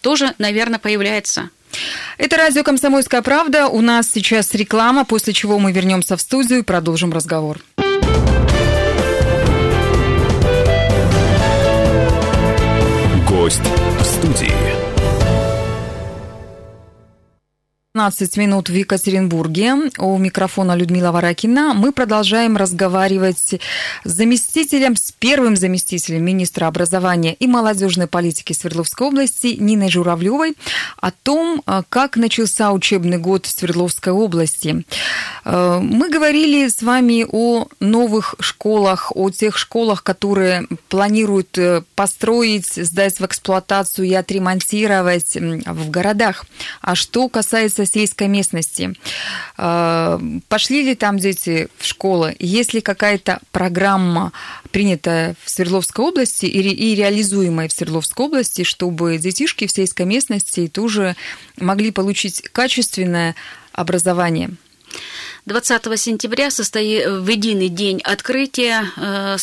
тоже, 0.00 0.34
наверное, 0.38 0.78
появляется 0.78 1.50
это 2.18 2.36
радио 2.36 2.62
«Комсомольская 2.62 3.22
правда». 3.22 3.68
У 3.68 3.80
нас 3.80 4.10
сейчас 4.10 4.54
реклама, 4.54 5.04
после 5.04 5.32
чего 5.32 5.58
мы 5.58 5.72
вернемся 5.72 6.16
в 6.16 6.20
студию 6.20 6.60
и 6.60 6.62
продолжим 6.62 7.12
разговор. 7.12 7.60
Гость 13.46 13.62
в 13.62 14.04
студии. 14.04 14.86
15 17.96 18.36
минут 18.36 18.68
в 18.68 18.74
Екатеринбурге. 18.74 19.74
У 19.98 20.18
микрофона 20.18 20.76
Людмила 20.76 21.12
Варакина. 21.12 21.72
Мы 21.72 21.92
продолжаем 21.92 22.56
разговаривать 22.56 23.54
с 23.54 23.58
заместителем, 24.04 24.96
с 24.96 25.12
первым 25.12 25.56
заместителем 25.56 26.22
министра 26.24 26.66
образования 26.66 27.34
и 27.34 27.46
молодежной 27.46 28.06
политики 28.06 28.52
Свердловской 28.52 29.06
области 29.06 29.56
Ниной 29.58 29.90
Журавлевой 29.90 30.56
о 31.00 31.10
том, 31.10 31.62
э, 31.66 31.82
как 31.88 32.16
начался 32.16 32.72
учебный 32.72 33.16
год 33.16 33.46
в 33.46 33.50
Свердловской 33.50 34.12
области. 34.12 34.84
Э, 35.46 35.78
мы 35.80 36.10
говорили 36.10 36.66
с 36.66 36.82
вами 36.82 37.24
о 37.30 37.68
новых 37.78 38.34
школах, 38.40 39.12
о 39.14 39.30
тех 39.30 39.56
школах, 39.56 40.02
которые 40.02 40.66
планируют 40.88 41.56
э, 41.56 41.82
построить, 41.94 42.66
сдать 42.66 43.20
в 43.20 43.26
эксплуатацию 43.26 44.08
и 44.08 44.14
отремонтировать 44.14 45.36
в 45.36 45.90
городах. 45.90 46.44
А 46.80 46.96
что 46.96 47.28
касается 47.28 47.86
сельской 47.86 48.26
местности. 48.26 48.94
А, 49.56 50.20
пошли 50.48 50.82
ли 50.82 50.96
там 50.96 51.18
дети 51.18 51.68
в 51.78 51.86
школы? 51.86 52.34
Есть 52.40 52.74
ли 52.74 52.80
какая-то 52.80 53.38
программа, 53.52 54.32
принятая 54.72 55.36
в 55.44 55.50
Свердловской 55.50 56.04
области 56.04 56.46
и 56.46 56.94
реализуемая 56.94 57.68
в 57.68 57.72
Свердловской 57.72 58.26
области, 58.26 58.64
чтобы 58.64 59.18
детишки 59.18 59.66
в 59.68 59.70
сельской 59.70 60.06
местности 60.06 60.66
тоже 60.66 61.14
могли 61.56 61.92
получить 61.92 62.42
качественное 62.52 63.36
образование? 63.72 64.50
20 65.46 66.00
сентября 66.00 66.50
состоит 66.50 67.06
в 67.06 67.28
единый 67.28 67.68
день 67.68 68.00
открытия, 68.02 68.90
э, 68.96 69.36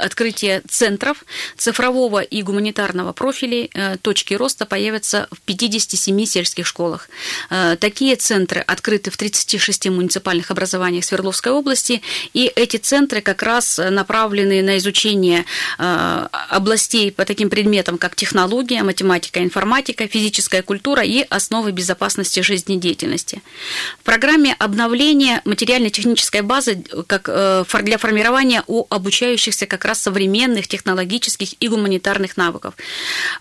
открытия 0.00 0.62
центров 0.66 1.24
цифрового 1.58 2.22
и 2.22 2.42
гуманитарного 2.42 3.12
профилей. 3.12 3.70
Э, 3.74 3.98
точки 4.00 4.32
роста 4.32 4.64
появятся 4.64 5.28
в 5.30 5.42
57 5.42 6.24
сельских 6.24 6.66
школах. 6.66 7.10
Э, 7.50 7.76
такие 7.78 8.16
центры 8.16 8.60
открыты 8.60 9.10
в 9.10 9.18
36 9.18 9.90
муниципальных 9.90 10.50
образованиях 10.50 11.04
Свердловской 11.04 11.52
области, 11.52 12.00
и 12.32 12.50
эти 12.56 12.78
центры 12.78 13.20
как 13.20 13.42
раз 13.42 13.78
направлены 13.78 14.62
на 14.62 14.78
изучение 14.78 15.44
областей 15.76 17.12
по 17.12 17.24
таким 17.24 17.50
предметам, 17.50 17.98
как 17.98 18.16
технология, 18.16 18.82
математика, 18.82 19.42
информатика, 19.42 20.06
физическая 20.08 20.62
культура 20.62 21.02
и 21.02 21.26
основы 21.28 21.72
безопасности 21.72 22.40
жизнедеятельности. 22.40 23.42
В 24.00 24.04
программе 24.04 24.54
обновления 24.58 25.41
материально-технической 25.44 26.42
базы 26.42 26.84
как 27.06 27.28
э, 27.28 27.64
для 27.82 27.98
формирования 27.98 28.62
у 28.66 28.86
обучающихся 28.88 29.66
как 29.66 29.84
раз 29.84 30.02
современных 30.02 30.68
технологических 30.68 31.54
и 31.60 31.68
гуманитарных 31.68 32.36
навыков. 32.36 32.74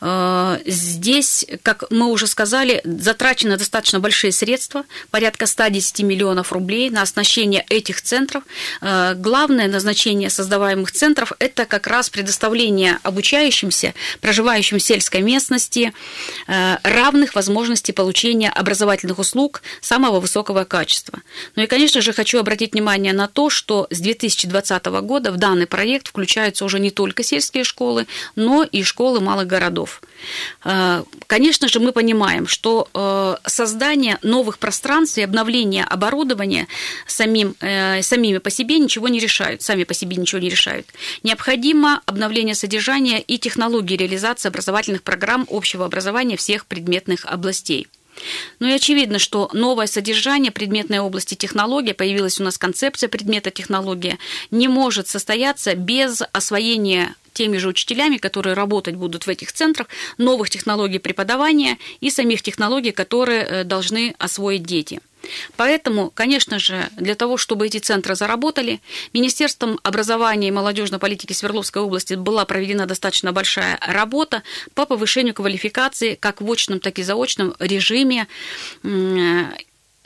Э, 0.02 0.60
здесь, 0.66 1.46
как 1.64 1.84
мы 1.92 2.08
уже 2.08 2.28
сказали, 2.28 2.82
затрачено 2.84 3.58
достаточно 3.58 4.00
большие 4.00 4.32
средства, 4.32 4.84
порядка 5.10 5.46
110 5.46 6.02
миллионов 6.02 6.52
рублей 6.52 6.90
на 6.90 7.02
оснащение 7.02 7.66
этих 7.70 8.02
центров. 8.02 8.44
Э, 8.82 9.14
главное 9.16 9.68
назначение 9.68 10.30
создаваемых 10.30 10.92
центров– 10.92 11.34
это 11.40 11.66
как 11.66 11.88
раз 11.88 12.10
предоставление 12.10 13.00
обучающимся, 13.04 13.94
проживающим 14.22 14.80
в 14.80 14.82
сельской 14.82 15.22
местности, 15.22 15.94
равных 16.48 17.36
возможностей 17.36 17.92
получения 17.92 18.50
образовательных 18.50 19.20
услуг 19.20 19.62
самого 19.82 20.20
высокого 20.20 20.64
качества. 20.64 21.20
Ну 21.56 21.64
и, 21.64 21.68
конечно, 21.68 21.91
Конечно 21.92 22.14
же, 22.14 22.14
хочу 22.14 22.40
обратить 22.40 22.72
внимание 22.72 23.12
на 23.12 23.28
то, 23.28 23.50
что 23.50 23.88
с 23.90 24.00
2020 24.00 24.86
года 25.02 25.34
в 25.34 25.36
данный 25.36 25.68
проект 25.68 26.08
включаются 26.08 26.64
уже 26.64 26.80
не 26.80 26.90
только 26.90 27.22
сельские 27.22 27.66
школы, 27.66 28.08
но 28.38 28.64
и 28.64 28.82
школы 28.84 29.20
малых 29.20 29.48
городов. 29.48 30.02
Э, 30.64 31.04
конечно 31.28 31.68
же, 31.68 31.82
мы 31.82 31.92
понимаем, 31.92 32.48
что 32.48 32.88
э, 32.94 33.36
создание 33.46 34.20
новых 34.22 34.58
пространств 34.58 35.18
и 35.18 35.22
обновление 35.22 35.84
оборудования 35.84 36.68
самим, 37.08 37.56
э, 37.60 38.02
самими 38.04 38.38
по 38.38 38.50
себе 38.50 38.80
ничего 38.80 39.10
не 39.10 39.20
решают, 39.20 39.62
сами 39.62 39.84
по 39.84 39.94
себе 39.94 40.16
ничего 40.16 40.40
не 40.40 40.48
решают. 40.48 40.88
Необходимо 41.24 42.02
обновление 42.06 42.56
содержания 42.56 43.20
и 43.20 43.38
технологии 43.38 43.98
реализации 43.98 44.48
образовательных 44.48 45.04
программ 45.04 45.46
общего 45.50 45.84
образования 45.84 46.38
всех 46.38 46.68
предметных 46.68 47.26
областей. 47.26 47.88
Ну 48.60 48.68
и 48.68 48.74
очевидно, 48.74 49.20
что 49.20 49.50
новое 49.54 49.88
содержание 49.88 50.52
предметной 50.52 51.00
области 51.00 51.36
технология, 51.36 51.94
появилась 51.94 52.40
у 52.40 52.44
нас 52.44 52.58
концепция 52.58 53.10
предмета 53.10 53.52
технология, 53.52 54.18
не 54.52 54.68
может 54.68 55.08
состояться 55.08 55.76
без 55.76 56.22
освоения 56.32 57.16
теми 57.34 57.58
же 57.58 57.70
учителями, 57.70 58.18
которые 58.18 58.54
работать 58.54 58.96
будут 58.96 59.26
в 59.26 59.30
этих 59.30 59.52
центрах, 59.52 59.88
новых 60.18 60.50
технологий 60.50 61.00
преподавания 61.00 61.78
и 62.02 62.10
самих 62.10 62.42
технологий, 62.42 62.92
которые 62.92 63.44
э, 63.44 63.64
должны 63.64 64.16
освоить 64.20 64.64
дети. 64.64 65.00
Поэтому, 65.56 66.12
конечно 66.14 66.60
же, 66.60 66.90
для 66.98 67.16
того, 67.16 67.38
чтобы 67.38 67.68
эти 67.68 67.78
центры 67.78 68.16
заработали, 68.16 68.82
Министерством 69.14 69.80
образования 69.84 70.50
и 70.50 70.52
молодежной 70.52 71.00
политики 71.00 71.34
Свердловской 71.34 71.82
области 71.82 72.16
была 72.16 72.46
проведена 72.46 72.86
достаточно 72.86 73.32
большая 73.32 73.80
работа 73.86 74.44
по 74.74 74.86
повышению 74.86 75.34
квалификации 75.34 76.16
как 76.16 76.42
в 76.42 76.52
очном, 76.52 76.80
так 76.80 77.00
и 77.00 77.04
заочном 77.04 77.56
режиме 77.60 78.28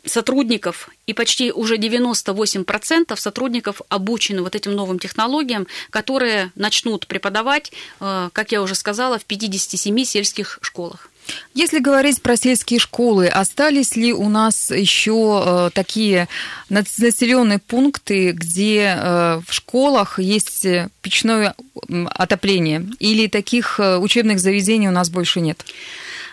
сотрудников, 0.06 0.90
и 1.08 1.14
почти 1.14 1.52
уже 1.52 1.78
98% 1.78 3.16
сотрудников 3.16 3.82
обучены 3.90 4.42
вот 4.42 4.56
этим 4.56 4.74
новым 4.74 5.00
технологиям, 5.00 5.68
которые 5.90 6.52
начнут 6.56 7.08
преподавать, 7.08 7.72
э, 8.00 8.30
как 8.32 8.52
я 8.52 8.62
уже 8.62 8.76
сказала, 8.76 9.18
в 9.18 9.26
57 9.26 10.06
сельских 10.06 10.60
школах. 10.62 11.10
Если 11.54 11.80
говорить 11.80 12.22
про 12.22 12.38
сельские 12.38 12.80
школы, 12.80 13.28
остались 13.28 13.96
ли 13.96 14.14
у 14.14 14.30
нас 14.30 14.72
еще 14.72 15.44
э, 15.46 15.70
такие 15.74 16.28
населенные 16.70 17.60
пункты, 17.60 18.32
где 18.32 18.96
э, 18.98 19.42
в 19.48 19.54
школах 19.54 20.20
есть 20.20 20.68
печное 21.02 21.56
отопление, 21.88 22.88
или 23.00 23.28
таких 23.28 23.80
учебных 23.80 24.40
заведений 24.40 24.88
у 24.88 24.92
нас 24.92 25.10
больше 25.10 25.42
нет? 25.42 25.66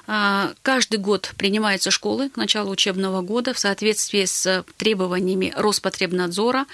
А, 0.07 0.53
каждый 0.63 0.99
год 0.99 1.33
принимаются 1.37 1.91
школы 1.91 2.29
к 2.29 2.37
началу 2.37 2.71
учебного 2.71 3.23
года 3.23 3.55
в 3.55 3.59
соответствии 3.59 4.25
с 4.25 4.65
требованиями 4.77 5.53
Роспотребнадзора 5.57 6.67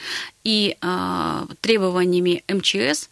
и 0.45 0.77
а, 0.81 1.47
требованиями 1.61 2.43
МЧС. 2.49 3.09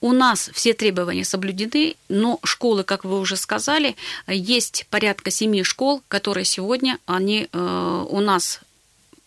У 0.00 0.12
нас 0.12 0.50
все 0.52 0.72
требования 0.72 1.24
соблюдены, 1.24 1.96
но 2.08 2.40
школы, 2.42 2.84
как 2.84 3.04
вы 3.04 3.20
уже 3.20 3.36
сказали, 3.36 3.96
есть 4.26 4.86
порядка 4.90 5.30
семи 5.30 5.62
школ, 5.62 6.02
которые 6.08 6.44
сегодня 6.44 6.98
они 7.06 7.48
а, 7.52 8.04
у 8.04 8.20
нас 8.20 8.60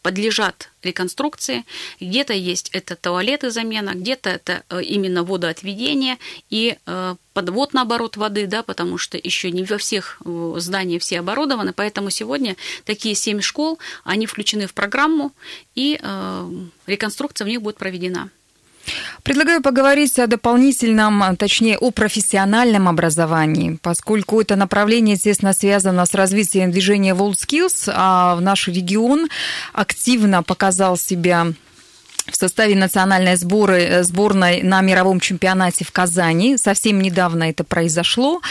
подлежат 0.03 0.69
реконструкции. 0.83 1.65
Где-то 1.99 2.33
есть 2.33 2.69
это 2.73 2.95
туалеты 2.95 3.49
замена, 3.49 3.93
где-то 3.95 4.29
это 4.29 4.63
э, 4.69 4.83
именно 4.83 5.23
водоотведение 5.23 6.17
и 6.49 6.77
э, 6.85 7.15
подвод 7.33 7.73
наоборот 7.73 8.17
воды, 8.17 8.45
да, 8.45 8.63
потому 8.63 8.97
что 8.97 9.17
еще 9.17 9.49
не 9.49 9.63
во 9.63 9.77
всех 9.77 10.21
э, 10.23 10.55
зданиях 10.57 11.01
все 11.01 11.19
оборудованы, 11.19 11.73
поэтому 11.73 12.09
сегодня 12.09 12.57
такие 12.85 13.15
семь 13.15 13.41
школ, 13.41 13.79
они 14.03 14.27
включены 14.27 14.67
в 14.67 14.73
программу, 14.73 15.31
и 15.73 15.99
реконструкция 16.85 17.45
в 17.45 17.47
них 17.47 17.61
будет 17.61 17.77
проведена. 17.77 18.29
Предлагаю 19.23 19.61
поговорить 19.61 20.19
о 20.19 20.27
дополнительном, 20.27 21.37
точнее, 21.37 21.77
о 21.77 21.91
профессиональном 21.91 22.89
образовании, 22.89 23.79
поскольку 23.81 24.41
это 24.41 24.55
направление, 24.55 25.15
естественно, 25.15 25.53
связано 25.53 26.05
с 26.05 26.13
развитием 26.13 26.71
движения 26.71 27.13
WorldSkills, 27.13 27.91
а 27.93 28.39
наш 28.39 28.67
регион 28.67 29.29
активно 29.73 30.43
показал 30.43 30.97
себя 30.97 31.47
в 32.31 32.35
составе 32.35 32.75
национальной 32.75 33.35
сборы, 33.35 33.81
э, 33.81 34.03
сборной 34.03 34.61
на 34.63 34.81
мировом 34.81 35.19
чемпионате 35.19 35.83
в 35.83 35.91
Казани. 35.91 36.57
Совсем 36.57 37.01
недавно 37.01 37.49
это 37.49 37.63
произошло. 37.63 38.41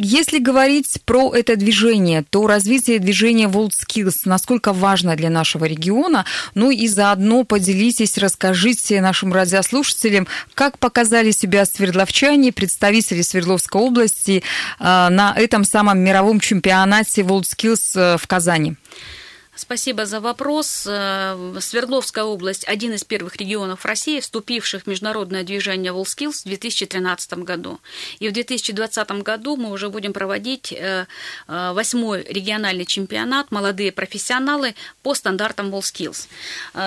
А, 0.00 0.02
если 0.02 0.38
говорить 0.38 0.98
про 1.04 1.34
это 1.34 1.56
движение, 1.56 2.24
то 2.28 2.46
развитие 2.46 2.98
движения 2.98 3.46
WorldSkills 3.46 4.22
насколько 4.24 4.72
важно 4.72 5.16
для 5.16 5.30
нашего 5.30 5.64
региона? 5.64 6.24
Ну 6.54 6.70
и 6.70 6.88
заодно 6.88 7.44
поделитесь, 7.44 8.18
расскажите 8.18 9.00
нашим 9.00 9.32
радиослушателям, 9.32 10.26
как 10.54 10.78
показали 10.78 11.30
себя 11.30 11.64
свердловчане, 11.64 12.52
представители 12.52 13.22
Свердловской 13.22 13.80
области 13.80 14.42
э, 14.78 14.82
на 14.82 15.34
этом 15.36 15.64
самом 15.64 15.98
мировом 15.98 16.40
чемпионате 16.40 17.22
WorldSkills 17.22 18.14
э, 18.14 18.16
в 18.18 18.26
Казани. 18.26 18.76
Спасибо 19.60 20.06
за 20.06 20.20
вопрос. 20.20 20.84
Э, 20.86 21.56
Свердловская 21.60 22.24
область– 22.24 22.64
один 22.66 22.94
из 22.94 23.04
первых 23.04 23.36
регионов 23.36 23.84
России, 23.84 24.18
вступивших 24.18 24.84
в 24.84 24.86
международное 24.86 25.44
движение 25.44 25.92
WorldSkills 25.92 26.40
в 26.40 26.44
2013 26.44 27.44
году. 27.44 27.78
И 28.20 28.28
в 28.30 28.32
2020 28.32 29.10
году 29.22 29.56
мы 29.56 29.70
уже 29.70 29.90
будем 29.90 30.14
проводить 30.14 30.72
э, 30.72 31.04
э, 31.46 31.72
восьмой 31.74 32.24
региональный 32.26 32.86
чемпионат 32.86 33.50
«Молодые 33.50 33.92
профессионалы» 33.92 34.74
по 35.02 35.14
стандартам 35.14 35.74
WorldSkills. 35.74 36.28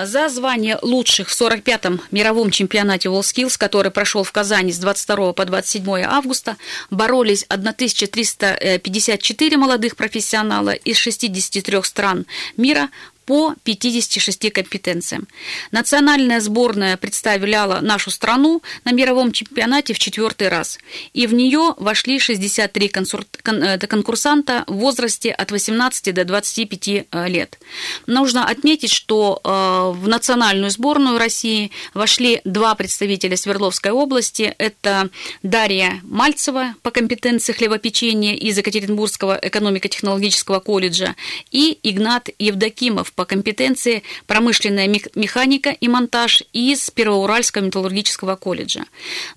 За 0.05 0.29
звание 0.29 0.79
лучших 0.81 1.29
в 1.29 1.39
45-м 1.39 2.01
мировом 2.09 2.49
чемпионате 2.49 3.09
WorldSkills, 3.09 3.59
который 3.59 3.91
прошел 3.91 4.23
в 4.23 4.31
Казани 4.31 4.71
с 4.71 4.79
22 4.79 5.33
по 5.33 5.45
27 5.45 6.05
августа, 6.05 6.57
боролись 6.89 7.45
1354 7.49 9.57
молодых 9.57 9.95
профессионала 9.95 10.71
из 10.71 10.97
63 10.97 11.83
стран 11.83 12.25
мира 12.63 12.89
по 13.25 13.55
56 13.63 14.51
компетенциям. 14.51 15.27
Национальная 15.71 16.39
сборная 16.39 16.97
представляла 16.97 17.79
нашу 17.79 18.11
страну 18.11 18.61
на 18.85 18.91
мировом 18.91 19.31
чемпионате 19.31 19.93
в 19.93 19.99
четвертый 19.99 20.49
раз, 20.49 20.79
и 21.13 21.27
в 21.27 21.33
нее 21.33 21.75
вошли 21.77 22.19
63 22.19 22.91
э, 22.93 23.77
конкурсанта 23.87 24.63
в 24.67 24.73
возрасте 24.73 25.31
от 25.31 25.51
18 25.51 26.13
до 26.13 26.25
25 26.25 26.87
э, 26.87 27.27
лет. 27.27 27.59
Нужно 28.07 28.45
отметить, 28.45 28.91
что 28.91 29.39
э, 29.43 29.97
в 29.97 30.07
национальную 30.07 30.69
сборную 30.69 31.17
России 31.17 31.71
вошли 31.93 32.41
два 32.43 32.75
представителя 32.75 33.37
Свердловской 33.37 33.91
области. 33.91 34.53
Это 34.57 35.09
Дарья 35.43 36.01
Мальцева 36.03 36.75
по 36.81 36.91
компетенции 36.91 37.53
хлебопечения 37.53 38.35
из 38.35 38.57
Екатеринбургского 38.57 39.39
экономико-технологического 39.41 40.59
колледжа 40.59 41.15
и 41.51 41.77
Игнат 41.83 42.29
Евдокимов 42.39 43.12
по 43.15 43.25
компетенции 43.25 44.03
промышленная 44.27 44.87
механика 44.87 45.69
и 45.69 45.87
монтаж 45.87 46.43
из 46.53 46.89
Первоуральского 46.91 47.63
металлургического 47.63 48.35
колледжа. 48.35 48.85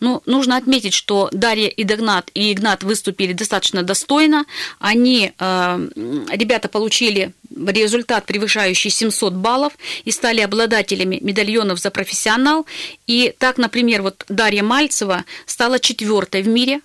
Ну, 0.00 0.22
нужно 0.26 0.56
отметить, 0.56 0.94
что 0.94 1.28
Дарья 1.32 1.68
и 1.68 1.84
Догнат 1.84 2.30
и 2.34 2.52
Игнат 2.52 2.82
выступили 2.82 3.32
достаточно 3.32 3.82
достойно. 3.82 4.44
Они, 4.78 5.32
э, 5.38 5.88
ребята, 6.30 6.68
получили 6.68 7.32
результат, 7.54 8.26
превышающий 8.26 8.90
700 8.90 9.34
баллов, 9.34 9.72
и 10.04 10.10
стали 10.10 10.40
обладателями 10.40 11.18
медальонов 11.20 11.78
за 11.78 11.90
профессионал. 11.90 12.66
И 13.06 13.34
так, 13.38 13.58
например, 13.58 14.02
вот 14.02 14.24
Дарья 14.28 14.62
Мальцева 14.62 15.24
стала 15.46 15.78
четвертой 15.78 16.42
в 16.42 16.48
мире 16.48 16.80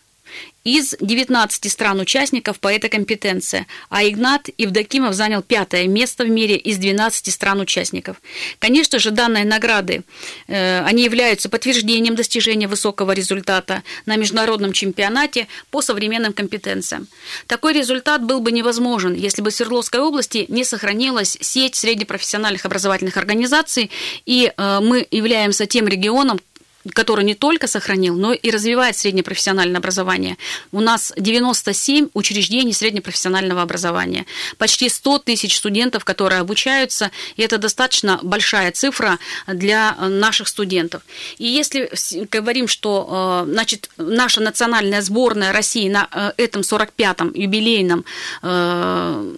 из 0.64 0.96
19 1.00 1.72
стран-участников 1.72 2.60
по 2.60 2.68
этой 2.68 2.90
компетенции, 2.90 3.66
а 3.90 4.04
Игнат 4.04 4.50
Евдокимов 4.58 5.16
занял 5.16 5.42
пятое 5.42 5.88
место 5.88 6.24
в 6.24 6.30
мире 6.30 6.56
из 6.56 6.78
12 6.78 7.34
стран-участников. 7.34 8.22
Конечно 8.60 9.00
же, 9.00 9.12
данные 9.12 9.44
награды, 9.44 10.04
э, 10.48 10.84
они 10.86 11.04
являются 11.04 11.50
подтверждением 11.50 12.16
достижения 12.16 12.68
высокого 12.68 13.12
результата 13.12 13.82
на 14.06 14.18
международном 14.18 14.72
чемпионате 14.72 15.48
по 15.72 15.82
современным 15.82 16.34
компетенциям. 16.34 17.08
Такой 17.48 17.74
результат 17.74 18.24
был 18.24 18.40
бы 18.40 18.52
невозможен, 18.52 19.16
если 19.16 19.42
бы 19.42 19.50
в 19.50 19.56
Свердловской 19.56 20.00
области 20.00 20.46
не 20.48 20.64
сохранилась 20.64 21.38
сеть 21.42 21.76
среднепрофессиональных 21.76 22.66
образовательных 22.66 23.18
организаций, 23.18 23.90
и 24.26 24.54
э, 24.56 24.80
мы 24.80 25.08
являемся 25.10 25.66
тем 25.66 25.88
регионом, 25.88 26.40
который 26.94 27.24
не 27.26 27.36
только 27.36 27.68
сохранил, 27.68 28.16
но 28.16 28.34
и 28.34 28.52
развивает 28.52 28.98
среднепрофессиональное 28.98 29.78
образование. 29.78 30.38
У 30.72 30.82
нас 30.82 31.14
97 31.18 32.10
учреждений 32.14 32.74
среднепрофессионального 32.74 33.62
образования, 33.62 34.26
почти 34.58 34.90
100 34.90 35.20
тысяч 35.20 35.58
студентов, 35.58 36.06
которые 36.06 36.40
обучаются, 36.40 37.12
и 37.36 37.42
это 37.44 37.58
достаточно 37.58 38.20
большая 38.24 38.72
цифра 38.72 39.20
для 39.48 39.96
наших 39.96 40.48
студентов. 40.48 41.04
И 41.38 41.48
если 41.48 41.90
говорим, 42.32 42.68
что 42.68 43.46
э, 43.48 43.52
значит, 43.52 43.90
наша 43.98 44.42
национальная 44.42 45.02
сборная 45.02 45.52
России 45.52 45.90
на 45.90 46.08
э, 46.12 46.32
этом 46.38 46.62
45-м 46.62 47.34
юбилейном 47.34 48.06
э, 48.42 49.34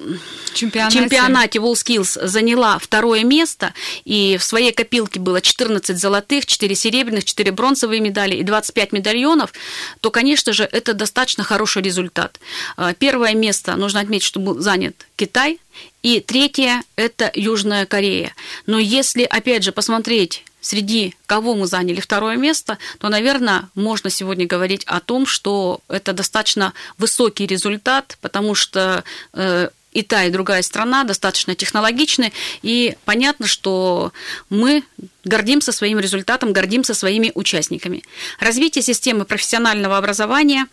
чемпионате, 0.53 0.99
чемпионате 0.99 1.59
WorldSkills 1.59 2.27
заняла 2.27 2.77
второе 2.79 3.23
место, 3.23 3.73
и 4.05 4.37
в 4.37 4.43
своей 4.43 4.71
копилке 4.71 5.19
было 5.19 5.41
14 5.41 5.97
золотых, 5.97 6.45
4 6.45 6.75
серебряных, 6.75 7.25
4 7.33 7.51
бронзовые 7.51 7.99
медали 7.99 8.35
и 8.35 8.43
25 8.43 8.91
медальонов, 8.91 9.53
то, 10.01 10.11
конечно 10.11 10.53
же, 10.53 10.63
это 10.63 10.93
достаточно 10.93 11.43
хороший 11.43 11.81
результат. 11.81 12.39
А, 12.77 12.93
первое 12.93 13.33
место, 13.33 13.75
нужно 13.75 13.99
отметить, 13.99 14.25
что 14.25 14.39
был 14.39 14.59
занят 14.59 15.07
Китай, 15.15 15.59
и 16.03 16.19
третье– 16.19 16.83
это 16.95 17.31
Южная 17.33 17.85
Корея. 17.85 18.33
Но 18.67 18.77
если, 18.77 19.23
опять 19.23 19.63
же, 19.63 19.71
посмотреть 19.71 20.43
среди 20.61 21.15
кого 21.25 21.55
мы 21.55 21.65
заняли 21.65 21.99
второе 21.99 22.37
место, 22.37 22.77
то, 22.99 23.09
наверное, 23.09 23.69
можно 23.75 24.09
сегодня 24.09 24.45
говорить 24.45 24.83
о 24.85 24.99
том, 24.99 25.25
что 25.25 25.81
это 25.89 26.13
достаточно 26.13 26.73
высокий 26.97 27.47
результат, 27.47 28.17
потому 28.21 28.55
что 28.55 29.03
э, 29.33 29.69
и 29.93 30.03
та, 30.03 30.23
и 30.25 30.29
другая 30.29 30.61
страна 30.61 31.03
достаточно 31.03 31.55
технологичны, 31.55 32.31
и 32.61 32.95
понятно, 33.05 33.47
что 33.47 34.11
мы 34.49 34.83
гордимся 35.23 35.71
своим 35.71 35.99
результатом, 35.99 36.53
гордимся 36.53 36.93
своими 36.93 37.31
участниками. 37.35 38.03
Развитие 38.39 38.83
системы 38.83 39.25
профессионального 39.25 39.97
образования 39.97 40.67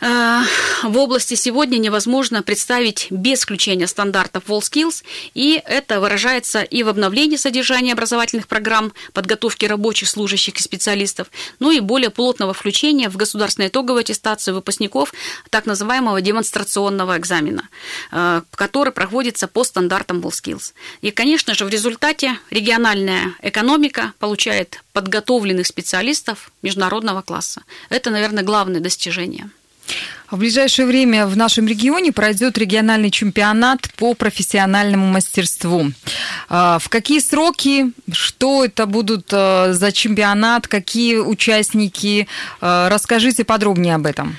в 0.00 0.98
области 0.98 1.34
сегодня 1.34 1.78
невозможно 1.78 2.42
представить 2.42 3.06
без 3.10 3.42
включения 3.42 3.86
стандартов 3.86 4.44
WallSkills, 4.48 5.02
и 5.34 5.62
это 5.64 6.00
выражается 6.00 6.62
и 6.62 6.82
в 6.82 6.88
обновлении 6.88 7.36
содержания 7.36 7.92
образовательных 7.92 8.46
программ, 8.46 8.92
подготовки 9.14 9.64
рабочих, 9.64 10.08
служащих 10.08 10.58
и 10.58 10.62
специалистов, 10.62 11.28
ну 11.60 11.70
и 11.70 11.80
более 11.80 12.10
плотного 12.10 12.52
включения 12.52 13.08
в 13.08 13.16
государственную 13.16 13.70
итоговую 13.70 14.00
аттестацию 14.00 14.54
выпускников 14.54 15.14
так 15.50 15.64
называемого 15.64 16.20
демонстрационного 16.20 17.16
экзамена, 17.16 17.68
э, 18.12 18.42
который 18.54 18.92
проводится 18.92 19.48
по 19.48 19.64
стандартам 19.64 20.20
WallSkills. 20.20 20.72
И, 21.00 21.10
конечно 21.10 21.54
же, 21.54 21.64
в 21.64 21.68
результате 21.70 22.38
региональная 22.50 23.34
экономика 23.40 24.12
получает 24.18 24.82
подготовленных 24.92 25.66
специалистов 25.66 26.50
международного 26.62 27.22
класса. 27.22 27.62
Это, 27.88 28.10
наверное, 28.10 28.44
главное 28.44 28.80
достижение. 28.80 29.50
В 30.30 30.38
ближайшее 30.38 30.86
время 30.86 31.26
в 31.26 31.36
нашем 31.36 31.68
регионе 31.68 32.10
пройдет 32.10 32.58
региональный 32.58 33.10
чемпионат 33.10 33.88
по 33.96 34.14
профессиональному 34.14 35.06
мастерству. 35.06 35.92
А, 36.48 36.78
в 36.80 36.88
какие 36.88 37.20
сроки, 37.20 37.92
что 38.10 38.64
это 38.64 38.86
будут 38.86 39.28
а, 39.32 39.72
за 39.72 39.92
чемпионат, 39.92 40.66
какие 40.66 41.18
участники? 41.18 42.26
А, 42.60 42.88
расскажите 42.88 43.44
подробнее 43.44 43.94
об 43.94 44.06
этом. 44.06 44.36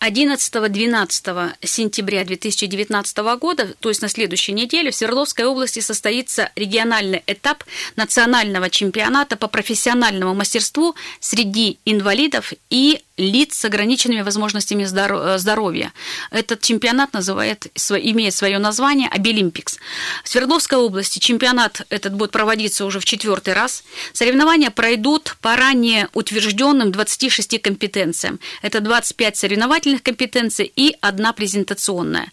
11-12 0.00 1.52
сентября 1.62 2.24
2019 2.24 3.18
года, 3.38 3.74
то 3.80 3.90
есть 3.90 4.00
на 4.00 4.08
следующей 4.08 4.52
неделе, 4.52 4.90
в 4.90 4.96
Свердловской 4.96 5.44
области 5.44 5.80
состоится 5.80 6.50
региональный 6.56 7.22
этап 7.26 7.64
национального 7.96 8.70
чемпионата 8.70 9.36
по 9.36 9.46
профессиональному 9.46 10.34
мастерству 10.34 10.94
среди 11.20 11.78
инвалидов 11.84 12.54
и 12.70 13.02
лиц 13.20 13.54
с 13.54 13.64
ограниченными 13.64 14.22
возможностями 14.22 14.84
э, 14.84 15.38
здоровья. 15.38 15.92
Этот 16.30 16.62
чемпионат 16.62 17.12
называет, 17.12 17.66
имеет 17.90 18.34
свое 18.34 18.58
название 18.58 19.08
Обилимпикс. 19.08 19.78
В 20.24 20.28
Свердловской 20.28 20.78
области 20.78 21.18
чемпионат 21.18 21.82
этот 21.90 22.14
будет 22.14 22.30
проводиться 22.30 22.84
уже 22.84 22.98
в 22.98 23.04
четвертый 23.04 23.54
раз. 23.54 23.84
Соревнования 24.12 24.70
пройдут 24.70 25.36
по 25.40 25.56
ранее 25.56 26.08
утвержденным 26.14 26.90
26 26.92 27.60
компетенциям. 27.60 28.40
Это 28.62 28.80
25 28.80 29.36
соревновательных 29.36 30.02
компетенций 30.02 30.70
и 30.74 30.96
одна 31.00 31.32
презентационная. 31.32 32.30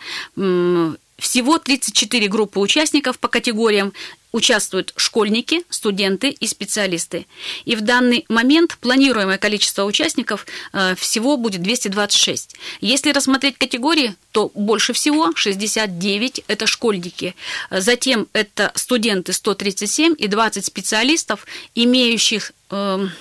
Всего 1.18 1.58
34 1.58 2.28
группы 2.28 2.60
участников 2.60 3.18
по 3.18 3.28
категориям 3.28 3.92
участвуют 4.32 4.94
школьники, 4.96 5.64
студенты 5.70 6.30
и 6.30 6.48
специалисты. 6.48 7.26
И 7.66 7.76
в 7.76 7.82
данный 7.82 8.26
момент 8.30 8.78
планируемое 8.82 9.38
количество 9.38 9.84
участников 9.84 10.46
э, 10.74 10.96
всего 10.96 11.38
будет 11.38 11.62
226. 11.62 12.56
Если 12.82 13.12
рассмотреть 13.12 13.58
категории, 13.58 14.16
то 14.32 14.52
больше 14.54 14.94
всего 14.94 15.32
69– 15.36 16.44
это 16.48 16.68
школьники. 16.68 17.36
Затем 17.72 18.28
это 18.34 18.72
студенты 18.76 19.34
137 19.34 20.16
и 20.18 20.28
20 20.28 20.66
специалистов, 20.66 21.46
имеющих 21.74 22.52
эм, 22.70 23.12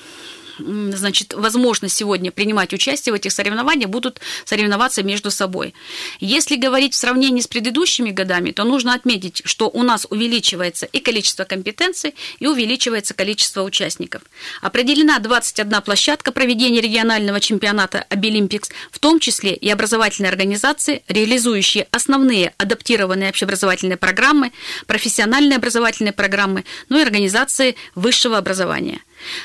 значит, 0.59 1.35
возможность 1.35 1.97
сегодня 1.97 2.31
принимать 2.31 2.73
участие 2.73 3.13
в 3.13 3.17
этих 3.17 3.33
соревнованиях, 3.33 3.91
будут 3.91 4.21
соревноваться 4.45 5.03
между 5.03 5.31
собой. 5.31 5.75
Если 6.21 6.57
говорить 6.57 6.95
в 6.95 6.97
сравнении 6.97 7.41
с 7.41 7.47
предыдущими 7.47 8.11
годами, 8.11 8.51
то 8.51 8.65
нужно 8.65 8.95
отметить, 8.95 9.43
что 9.45 9.69
у 9.69 9.83
нас 9.83 10.07
увеличивается 10.11 10.87
и 10.87 11.01
количество 11.01 11.45
компетенций, 11.45 12.15
и 12.39 12.47
увеличивается 12.47 13.15
количество 13.15 13.63
участников. 13.63 14.23
Определена 14.61 15.19
21 15.19 15.83
площадка 15.83 16.33
проведения 16.33 16.81
регионального 16.81 17.41
чемпионата 17.41 18.05
Обилимпикс, 18.09 18.71
в 18.91 18.99
том 18.99 19.21
числе 19.21 19.55
и 19.55 19.69
образовательные 19.71 20.31
организации, 20.31 21.03
реализующие 21.09 21.87
основные 21.91 22.55
адаптированные 22.59 23.31
общеобразовательные 23.31 23.97
программы, 23.97 24.53
профессиональные 24.87 25.57
образовательные 25.57 26.13
программы, 26.13 26.65
ну 26.89 26.99
и 26.99 27.03
организации 27.03 27.77
высшего 27.95 28.39
образования. 28.39 29.01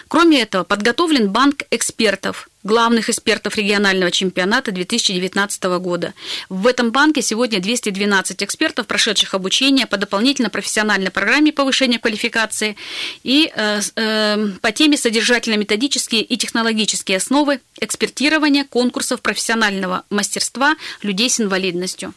Кроме 0.07 0.41
этого, 0.41 0.63
подготовлен 0.63 1.29
банк 1.29 1.63
экспертов, 1.71 2.49
главных 2.63 3.09
экспертов 3.09 3.57
регионального 3.57 4.11
чемпионата 4.11 4.71
2019 4.71 5.63
года. 5.79 6.13
В 6.49 6.67
этом 6.67 6.91
банке 6.91 7.21
сегодня 7.21 7.59
212 7.59 8.43
экспертов, 8.43 8.87
прошедших 8.87 9.33
обучение 9.33 9.87
по 9.87 9.97
дополнительно 9.97 10.49
профессиональной 10.49 11.11
программе 11.11 11.51
повышения 11.51 11.99
квалификации 11.99 12.75
и 13.23 13.51
э, 13.55 13.81
э, 13.95 14.47
по 14.61 14.71
теме 14.71 14.97
содержательно-методические 14.97 16.21
и 16.21 16.37
технологические 16.37 17.17
основы 17.17 17.59
экспертирования 17.79 18.65
конкурсов 18.65 19.21
профессионального 19.21 20.03
мастерства 20.09 20.75
людей 21.01 21.29
с 21.29 21.39
инвалидностью. 21.39 22.13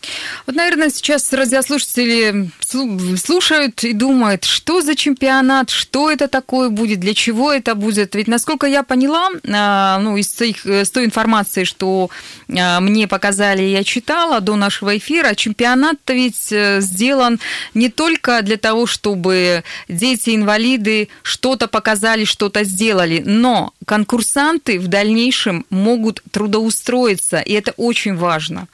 Вот, 0.47 0.57
наверное, 0.57 0.91
сейчас 0.91 1.33
радиослушатели 1.33 2.51
слушают 3.17 3.83
и 3.85 3.93
думают, 3.93 4.45
что 4.45 4.83
за 4.83 4.95
чемпионат, 4.95 5.71
что 5.71 6.11
это 6.11 6.29
такое 6.29 6.69
будет, 6.69 7.01
для 7.01 7.15
чего 7.15 7.53
это 7.53 7.75
будет. 7.75 8.15
Ведь, 8.15 8.29
насколько 8.29 8.67
я 8.67 8.83
поняла, 8.83 9.31
э, 9.43 10.03
ну, 10.03 10.17
из 10.17 10.34
с, 10.35 10.65
с 10.87 10.91
той 10.91 11.05
информацией, 11.05 11.65
что 11.65 12.11
а, 12.49 12.81
мне 12.81 13.07
показали, 13.09 13.63
я 13.63 13.85
читала 13.85 14.41
до 14.41 14.57
нашего 14.57 14.97
эфира, 14.97 15.35
чемпионат-то 15.35 16.13
ведь 16.13 16.53
э, 16.53 16.81
сделан 16.81 17.41
не 17.75 17.89
только 17.89 18.43
для 18.43 18.57
того, 18.57 18.87
чтобы 18.87 19.65
дети-инвалиды 19.89 21.09
что-то 21.23 21.69
показали, 21.69 22.25
что-то 22.25 22.65
сделали, 22.65 23.23
но 23.25 23.73
конкурсанты 23.87 24.79
в 24.79 24.89
дальнейшем 24.89 25.67
могут 25.71 26.23
трудоустроиться, 26.31 27.41
и 27.41 27.53
это 27.53 27.73
очень 27.77 28.17
важно. 28.17 28.67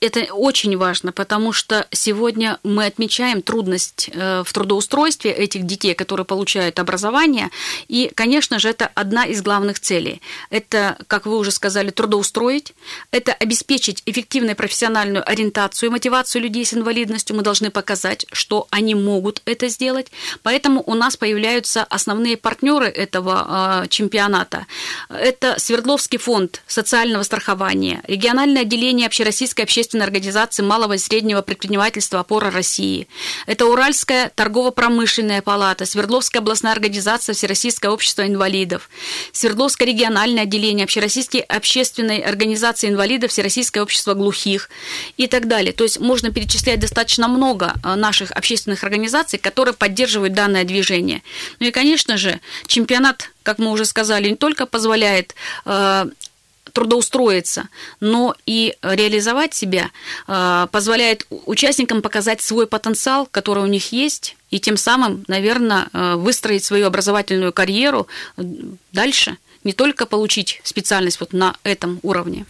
Это 0.00 0.32
очень 0.32 0.76
важно, 0.76 1.10
потому 1.10 1.52
что 1.52 1.88
сегодня 1.90 2.60
мы 2.62 2.86
отмечаем 2.86 3.42
трудность 3.42 4.08
э, 4.12 4.44
в 4.44 4.52
трудоустройстве 4.52 5.32
этих 5.32 5.66
детей, 5.66 5.94
которые 5.94 6.24
получают 6.24 6.78
образование. 6.78 7.50
И, 7.88 8.12
конечно 8.14 8.60
же, 8.60 8.68
это 8.68 8.88
одна 8.94 9.24
из 9.24 9.42
главных 9.42 9.80
целей. 9.80 10.22
Это, 10.50 10.96
как 11.08 11.26
вы 11.26 11.36
уже 11.36 11.50
сказали, 11.50 11.90
трудоустроить, 11.90 12.74
это 13.10 13.32
обеспечить 13.32 14.04
эффективную 14.06 14.54
профессиональную 14.54 15.28
ориентацию 15.28 15.88
и 15.88 15.92
мотивацию 15.92 16.42
людей 16.42 16.64
с 16.64 16.74
инвалидностью. 16.74 17.34
Мы 17.34 17.42
должны 17.42 17.70
показать, 17.70 18.24
что 18.30 18.68
они 18.70 18.94
могут 18.94 19.42
это 19.46 19.66
сделать. 19.68 20.12
Поэтому 20.44 20.80
у 20.86 20.94
нас 20.94 21.16
появляются 21.16 21.82
основные 21.82 22.36
партнеры 22.36 22.86
этого 22.86 23.82
э, 23.82 23.88
чемпионата. 23.88 24.66
Это 25.08 25.58
Свердловский 25.58 26.18
фонд 26.18 26.62
социального 26.68 27.24
страхования, 27.24 28.00
региональное 28.06 28.62
отделение 28.62 29.08
общероссийской 29.08 29.64
общественной 29.64 29.87
общественной 29.88 30.04
организации 30.04 30.62
малого 30.62 30.94
и 30.94 30.98
среднего 30.98 31.40
предпринимательства 31.40 32.20
«Опора 32.20 32.50
России». 32.50 33.08
Это 33.46 33.64
Уральская 33.64 34.30
торгово-промышленная 34.34 35.40
палата, 35.40 35.86
Свердловская 35.86 36.42
областная 36.42 36.72
организация 36.72 37.34
Всероссийское 37.34 37.90
общество 37.90 38.26
инвалидов, 38.26 38.90
Свердловское 39.32 39.88
региональное 39.88 40.42
отделение 40.42 40.84
Общероссийской 40.84 41.40
общественной 41.40 42.18
организации 42.18 42.90
инвалидов, 42.90 43.30
Всероссийское 43.30 43.82
общество 43.82 44.12
глухих 44.12 44.68
и 45.16 45.26
так 45.26 45.48
далее. 45.48 45.72
То 45.72 45.84
есть 45.84 45.98
можно 46.00 46.30
перечислять 46.30 46.80
достаточно 46.80 47.26
много 47.26 47.72
э, 47.82 47.94
наших 47.94 48.30
общественных 48.32 48.84
организаций, 48.84 49.38
которые 49.38 49.72
поддерживают 49.72 50.34
данное 50.34 50.64
движение. 50.64 51.22
Ну 51.60 51.68
и, 51.68 51.70
конечно 51.70 52.18
же, 52.18 52.40
чемпионат 52.66 53.30
как 53.48 53.58
мы 53.58 53.70
уже 53.70 53.86
сказали, 53.86 54.28
не 54.28 54.36
только 54.36 54.66
позволяет 54.66 55.34
э, 55.64 56.04
трудоустроиться, 56.78 57.68
но 57.98 58.36
и 58.46 58.76
реализовать 58.82 59.52
себя 59.52 59.90
э, 60.28 60.68
позволяет 60.70 61.26
участникам 61.46 62.02
показать 62.02 62.40
свой 62.40 62.68
потенциал, 62.68 63.26
который 63.28 63.64
у 63.64 63.66
них 63.66 63.90
есть, 63.92 64.36
и 64.52 64.60
тем 64.60 64.76
самым, 64.76 65.24
наверное, 65.26 65.88
э, 65.92 66.14
выстроить 66.14 66.64
свою 66.64 66.86
образовательную 66.86 67.52
карьеру 67.52 68.06
дальше– 68.92 69.36
не 69.64 69.72
только 69.72 70.06
получить 70.06 70.60
специальность 70.64 71.20
вот 71.20 71.32
на 71.32 71.56
этом 71.64 72.00
уровне. 72.02 72.44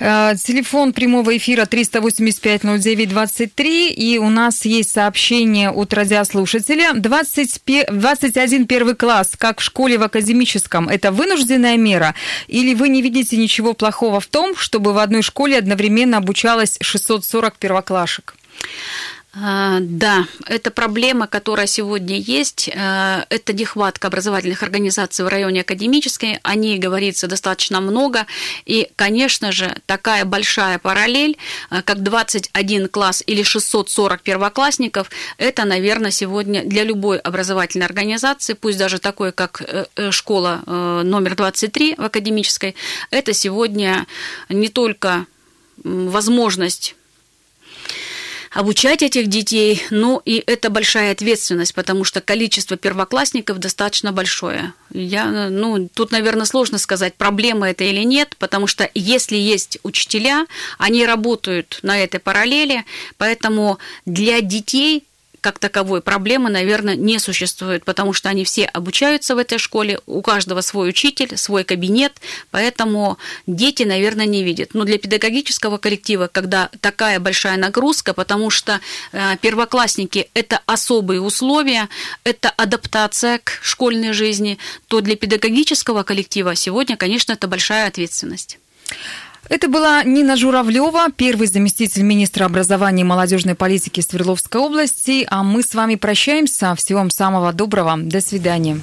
Э, 0.00 0.34
телефон 0.36 0.92
прямого 0.92 1.36
эфира 1.36 1.64
385-09-23, 1.64 3.88
и 3.88 4.18
у 4.18 4.30
нас 4.30 4.64
есть 4.64 4.90
сообщение 4.90 5.70
от 5.70 5.92
радиослушателя. 5.94 6.92
20, 6.94 7.86
21 7.90 8.66
первый 8.66 8.94
класс, 8.94 9.32
как 9.36 9.60
в 9.60 9.62
школе 9.62 9.98
в 9.98 10.02
академическом, 10.02 10.88
это 10.88 11.12
вынужденная 11.12 11.76
мера? 11.76 12.14
Или 12.48 12.74
вы 12.74 12.88
не 12.88 13.02
видите 13.02 13.36
ничего 13.36 13.74
плохого 13.74 14.20
в 14.20 14.26
том, 14.26 14.56
чтобы 14.56 14.92
в 14.92 14.98
одной 14.98 15.22
школе 15.22 15.58
одновременно 15.58 16.18
обучалось 16.18 16.78
640 16.80 17.58
первоклашек? 17.58 18.34
А, 19.36 19.78
да, 19.80 20.26
это 20.46 20.70
проблема, 20.70 21.26
которая 21.26 21.66
сегодня 21.66 22.16
есть. 22.16 22.70
А, 22.74 23.26
это 23.30 23.52
нехватка 23.52 24.06
образовательных 24.06 24.62
организаций 24.62 25.24
в 25.24 25.28
районе 25.28 25.62
академической. 25.62 26.38
О 26.42 26.54
ней 26.54 26.78
говорится 26.78 27.26
достаточно 27.26 27.80
много. 27.80 28.26
И, 28.64 28.88
конечно 28.94 29.50
же, 29.50 29.76
такая 29.86 30.24
большая 30.24 30.78
параллель, 30.78 31.36
а, 31.68 31.82
как 31.82 32.02
21 32.04 32.88
класс 32.88 33.24
или 33.26 33.42
640 33.42 34.22
первоклассников, 34.22 35.10
это, 35.36 35.64
наверное, 35.64 36.12
сегодня 36.12 36.62
для 36.64 36.84
любой 36.84 37.18
образовательной 37.18 37.86
организации, 37.86 38.52
пусть 38.52 38.78
даже 38.78 39.00
такой, 39.00 39.32
как 39.32 39.62
э, 39.62 39.86
э, 39.96 40.10
школа 40.12 40.62
э, 40.64 41.02
номер 41.04 41.34
23 41.34 41.96
в 41.98 42.04
академической, 42.04 42.76
это 43.10 43.32
сегодня 43.32 44.06
не 44.48 44.68
только 44.68 45.26
возможность 45.82 46.94
обучать 48.54 49.02
этих 49.02 49.26
детей, 49.26 49.82
ну 49.90 50.22
и 50.24 50.42
это 50.46 50.70
большая 50.70 51.12
ответственность, 51.12 51.74
потому 51.74 52.04
что 52.04 52.20
количество 52.20 52.76
первоклассников 52.76 53.58
достаточно 53.58 54.12
большое. 54.12 54.72
Я, 54.90 55.50
ну, 55.50 55.88
тут, 55.92 56.12
наверное, 56.12 56.46
сложно 56.46 56.78
сказать, 56.78 57.14
проблема 57.14 57.68
это 57.68 57.84
или 57.84 58.02
нет, 58.04 58.36
потому 58.38 58.66
что 58.66 58.88
если 58.94 59.36
есть 59.36 59.78
учителя, 59.82 60.46
они 60.78 61.04
работают 61.04 61.80
на 61.82 61.98
этой 61.98 62.20
параллели, 62.20 62.84
поэтому 63.18 63.78
для 64.06 64.40
детей 64.40 65.04
как 65.44 65.58
таковой 65.58 66.00
проблемы, 66.00 66.48
наверное, 66.48 66.96
не 66.96 67.18
существует, 67.18 67.84
потому 67.84 68.14
что 68.14 68.30
они 68.30 68.44
все 68.44 68.64
обучаются 68.64 69.34
в 69.34 69.38
этой 69.38 69.58
школе, 69.58 70.00
у 70.06 70.22
каждого 70.22 70.62
свой 70.62 70.88
учитель, 70.88 71.36
свой 71.36 71.64
кабинет, 71.64 72.12
поэтому 72.50 73.18
дети, 73.46 73.82
наверное, 73.82 74.24
не 74.24 74.42
видят. 74.42 74.72
Но 74.72 74.84
для 74.84 74.96
педагогического 74.96 75.76
коллектива, 75.76 76.30
когда 76.32 76.70
такая 76.80 77.20
большая 77.20 77.58
нагрузка, 77.58 78.14
потому 78.14 78.48
что 78.48 78.80
э, 79.12 79.36
первоклассники– 79.42 80.30
это 80.34 80.60
особые 80.64 81.20
условия, 81.20 81.90
это 82.24 82.48
адаптация 82.48 83.38
к 83.44 83.58
школьной 83.60 84.14
жизни, 84.14 84.56
то 84.88 85.02
для 85.02 85.14
педагогического 85.14 86.04
коллектива 86.04 86.54
сегодня, 86.54 86.96
конечно, 86.96 87.34
это 87.34 87.48
большая 87.48 87.88
ответственность. 87.88 88.58
Это 89.48 89.68
была 89.68 90.02
Нина 90.04 90.36
Журавлева, 90.36 91.08
первый 91.14 91.46
заместитель 91.46 92.02
министра 92.02 92.46
образования 92.46 93.02
и 93.02 93.04
молодежной 93.04 93.54
политики 93.54 94.00
Свердловской 94.00 94.60
области. 94.60 95.26
А 95.30 95.42
мы 95.42 95.62
с 95.62 95.74
вами 95.74 95.96
прощаемся. 95.96 96.74
Всего 96.74 97.00
вам 97.00 97.10
самого 97.10 97.52
доброго. 97.52 97.96
До 97.98 98.20
свидания. 98.20 98.80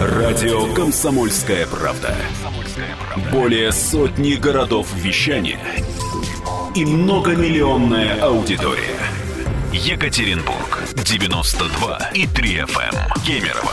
Радио 0.00 0.72
«Комсомольская 0.74 1.66
правда». 1.66 2.14
Более 3.32 3.72
сотни 3.72 4.34
городов 4.34 4.88
вещания 4.94 5.58
и 6.74 6.84
многомиллионная 6.84 8.20
аудитория. 8.20 8.98
Екатеринбург 9.72 10.82
92 10.94 12.10
и 12.14 12.26
3 12.26 12.56
FM. 12.58 12.94
Кемерово 13.26 13.72